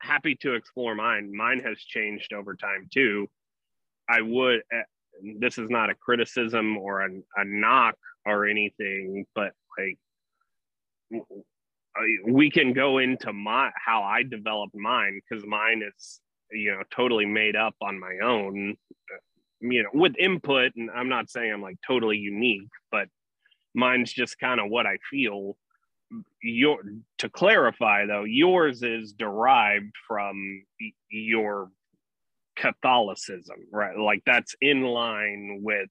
[0.00, 1.32] happy to explore mine.
[1.34, 3.28] Mine has changed over time too.
[4.08, 4.60] I would.
[4.74, 4.82] Uh,
[5.38, 9.98] this is not a criticism or a, a knock or anything, but like
[11.98, 16.20] Uh, we can go into my how I developed mine because mine is
[16.52, 18.76] you know totally made up on my own,
[19.12, 19.16] uh,
[19.60, 20.72] you know, with input.
[20.76, 23.08] And I'm not saying I'm like totally unique, but
[23.74, 25.56] mine's just kind of what I feel.
[26.42, 26.78] Your
[27.18, 30.64] to clarify though, yours is derived from
[31.10, 31.70] your
[32.56, 33.96] Catholicism, right?
[33.98, 35.90] Like that's in line with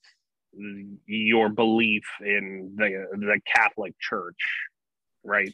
[1.05, 4.39] your belief in the the Catholic Church,
[5.23, 5.53] right?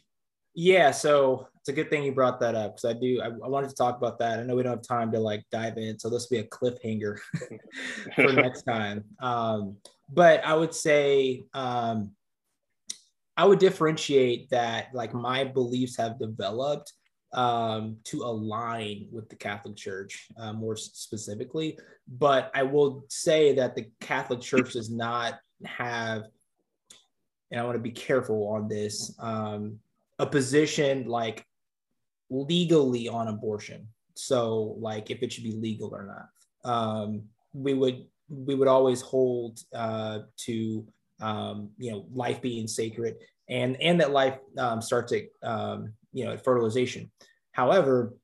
[0.54, 3.48] Yeah, so it's a good thing you brought that up because I do I, I,
[3.48, 4.38] wanted to talk about that.
[4.38, 6.48] I know we don't have time to like dive in, so this will be a
[6.48, 7.18] cliffhanger
[8.14, 9.04] for next time.
[9.20, 9.76] Um,
[10.10, 12.12] but I would say um,
[13.36, 16.92] I would differentiate that like my beliefs have developed
[17.32, 21.78] um, to align with the Catholic Church uh, more specifically.
[22.06, 26.24] But I will say that the Catholic Church does not have,
[27.50, 29.78] and I want to be careful on this, um,
[30.18, 31.44] a position like
[32.30, 33.88] legally on abortion.
[34.14, 36.70] So, like if it should be legal or not.
[36.70, 40.86] Um, we would we would always hold uh, to
[41.20, 43.16] um, you know life being sacred
[43.48, 47.10] and and that life um, starts at um, you know at fertilization.
[47.52, 48.14] However,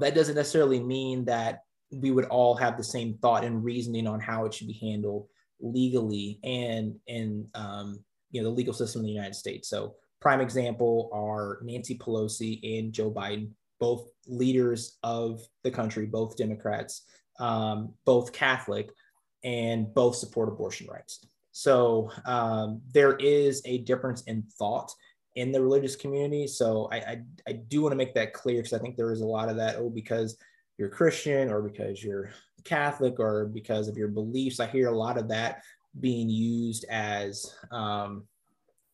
[0.00, 1.60] that doesn't necessarily mean that
[1.90, 5.28] we would all have the same thought and reasoning on how it should be handled
[5.60, 8.00] legally and in um,
[8.30, 9.68] you know the legal system in the United States.
[9.68, 16.36] So prime example are Nancy Pelosi and Joe Biden, both leaders of the country, both
[16.36, 17.02] Democrats,
[17.38, 18.90] um, both Catholic,
[19.44, 21.26] and both support abortion rights.
[21.52, 24.92] So um, there is a difference in thought
[25.36, 26.46] in the religious community.
[26.46, 29.20] So I, I, I do want to make that clear because I think there is
[29.20, 29.76] a lot of that.
[29.76, 30.36] Oh, because
[30.78, 32.30] you're Christian or because you're
[32.64, 34.60] Catholic or because of your beliefs.
[34.60, 35.62] I hear a lot of that
[36.00, 38.24] being used as, um,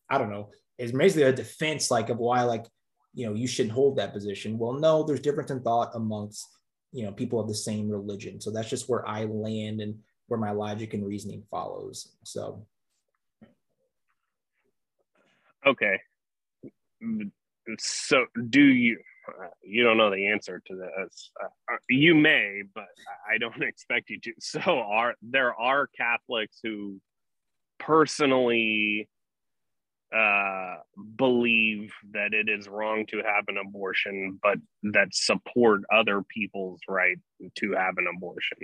[0.09, 0.49] I don't know,
[0.83, 2.65] is basically a defense like of why like,
[3.13, 4.57] you know, you shouldn't hold that position.
[4.57, 6.47] Well, no, there's difference in thought amongst,
[6.91, 8.41] you know, people of the same religion.
[8.41, 9.95] So that's just where I land and
[10.27, 12.15] where my logic and reasoning follows.
[12.23, 12.65] So.
[15.65, 15.99] Okay.
[17.79, 18.99] So do you?
[19.63, 21.31] You don't know the answer to this.
[21.41, 22.87] Uh, you may, but
[23.31, 24.33] I don't expect you to.
[24.39, 26.99] So are there are Catholics who
[27.79, 29.07] personally
[30.13, 30.75] uh,
[31.15, 37.17] believe that it is wrong to have an abortion, but that support other people's right
[37.55, 38.57] to have an abortion.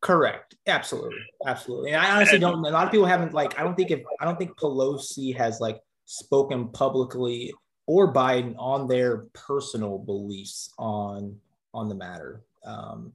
[0.00, 0.54] Correct.
[0.66, 1.18] Absolutely.
[1.46, 1.90] Absolutely.
[1.90, 2.64] And I honestly don't.
[2.64, 3.58] A lot of people haven't like.
[3.58, 7.52] I don't think if I don't think Pelosi has like spoken publicly
[7.86, 11.36] or Biden on their personal beliefs on
[11.74, 12.42] on the matter.
[12.64, 13.12] Um,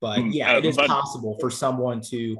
[0.00, 2.36] but hmm, yeah, uh, it is but, possible for someone to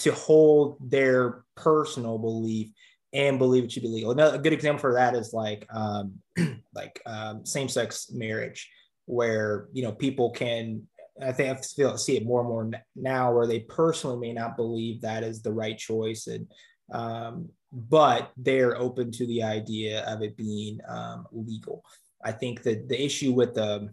[0.00, 2.68] to hold their personal belief
[3.12, 4.10] and believe it should be legal.
[4.10, 6.14] Another, a good example for that is like um,
[6.74, 8.70] like um, same sex marriage,
[9.06, 10.82] where you know people can.
[11.22, 14.56] I think I feel see it more and more now, where they personally may not
[14.56, 16.46] believe that is the right choice, and
[16.92, 21.82] um, but they're open to the idea of it being um, legal.
[22.24, 23.90] I think that the issue with the um,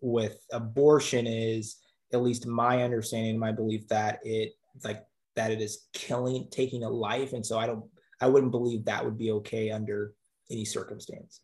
[0.00, 1.76] with abortion is,
[2.12, 4.52] at least my understanding, my belief that it
[4.84, 5.04] like
[5.36, 7.84] that it is killing, taking a life, and so I don't,
[8.22, 10.14] I wouldn't believe that would be okay under
[10.50, 11.40] any circumstance.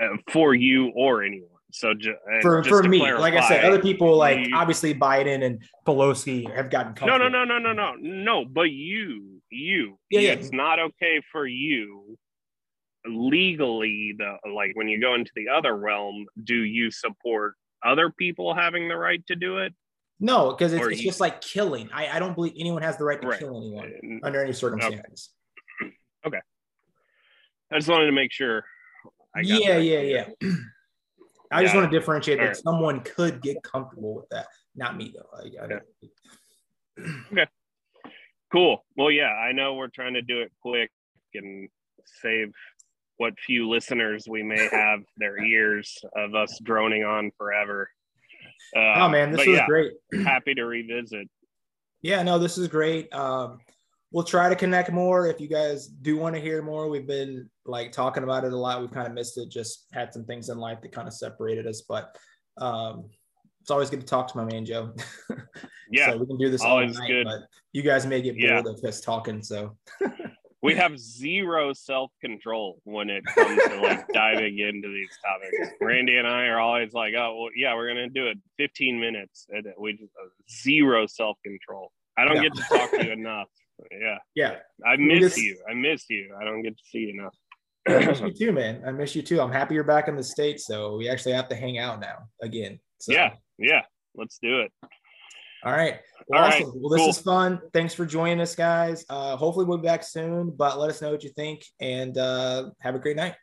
[0.00, 1.48] Uh, for you or anyone.
[1.72, 5.44] So ju- for for me, clarify, like I said, other people like you, obviously Biden
[5.44, 8.44] and Pelosi have gotten no, no, no, no, no, no, no.
[8.44, 10.32] But you, you, yeah, yeah.
[10.32, 12.16] it's not okay for you
[13.06, 14.14] legally.
[14.16, 17.54] The like when you go into the other realm, do you support
[17.84, 19.74] other people having the right to do it?
[20.20, 21.90] No, because it's, it's you, just like killing.
[21.92, 23.38] I, I don't believe anyone has the right to right.
[23.38, 25.30] kill anyone uh, under any circumstances.
[25.82, 25.94] Okay.
[26.26, 26.40] okay.
[27.72, 28.64] I just wanted to make sure.
[29.42, 30.26] yeah, yeah, yeah.
[31.50, 32.56] I just want to differentiate that right.
[32.56, 34.46] someone could get comfortable with that.
[34.76, 35.28] Not me though.
[35.36, 37.46] I, I okay.
[38.52, 38.84] Cool.
[38.96, 40.90] Well, yeah, I know we're trying to do it quick
[41.34, 41.68] and
[42.22, 42.52] save
[43.16, 47.90] what few listeners we may have their ears of us droning on forever.
[48.76, 49.92] Uh, oh man, this was yeah, great.
[50.24, 51.28] happy to revisit.
[52.02, 53.12] Yeah, no, this is great.
[53.14, 53.58] Um,
[54.12, 55.26] we'll try to connect more.
[55.26, 58.56] If you guys do want to hear more, we've been like talking about it a
[58.56, 58.80] lot.
[58.80, 59.50] We've kind of missed it.
[59.50, 62.16] Just had some things in life that kind of separated us, but
[62.58, 63.08] um,
[63.60, 64.94] it's always good to talk to my man Joe.
[65.90, 67.24] Yeah, so we can do this always all night, good.
[67.24, 67.42] But
[67.72, 68.72] you guys may get bored yeah.
[68.72, 69.76] of us talking, so.
[70.64, 75.74] we have zero self control when it comes to like diving into these topics.
[75.78, 79.46] Randy and I are always like, "Oh, well, yeah, we're gonna do it 15 minutes."
[79.50, 81.92] And we just uh, zero self control.
[82.16, 82.42] I don't yeah.
[82.44, 83.48] get to talk to you enough.
[83.92, 84.56] Yeah, yeah.
[84.86, 85.36] I miss just...
[85.36, 85.58] you.
[85.70, 86.34] I miss you.
[86.40, 87.34] I don't get to see you enough.
[87.86, 88.82] I miss you too, man.
[88.86, 89.42] I miss you too.
[89.42, 92.16] I'm happy you're back in the states, so we actually have to hang out now
[92.40, 92.80] again.
[93.00, 93.12] So.
[93.12, 93.82] Yeah, yeah.
[94.14, 94.72] Let's do it.
[95.64, 95.98] All right.
[96.28, 96.62] Well, All awesome.
[96.64, 97.08] Right, well, this cool.
[97.10, 97.60] is fun.
[97.72, 99.04] Thanks for joining us, guys.
[99.08, 102.70] Uh, hopefully, we'll be back soon, but let us know what you think and uh,
[102.80, 103.34] have a great night.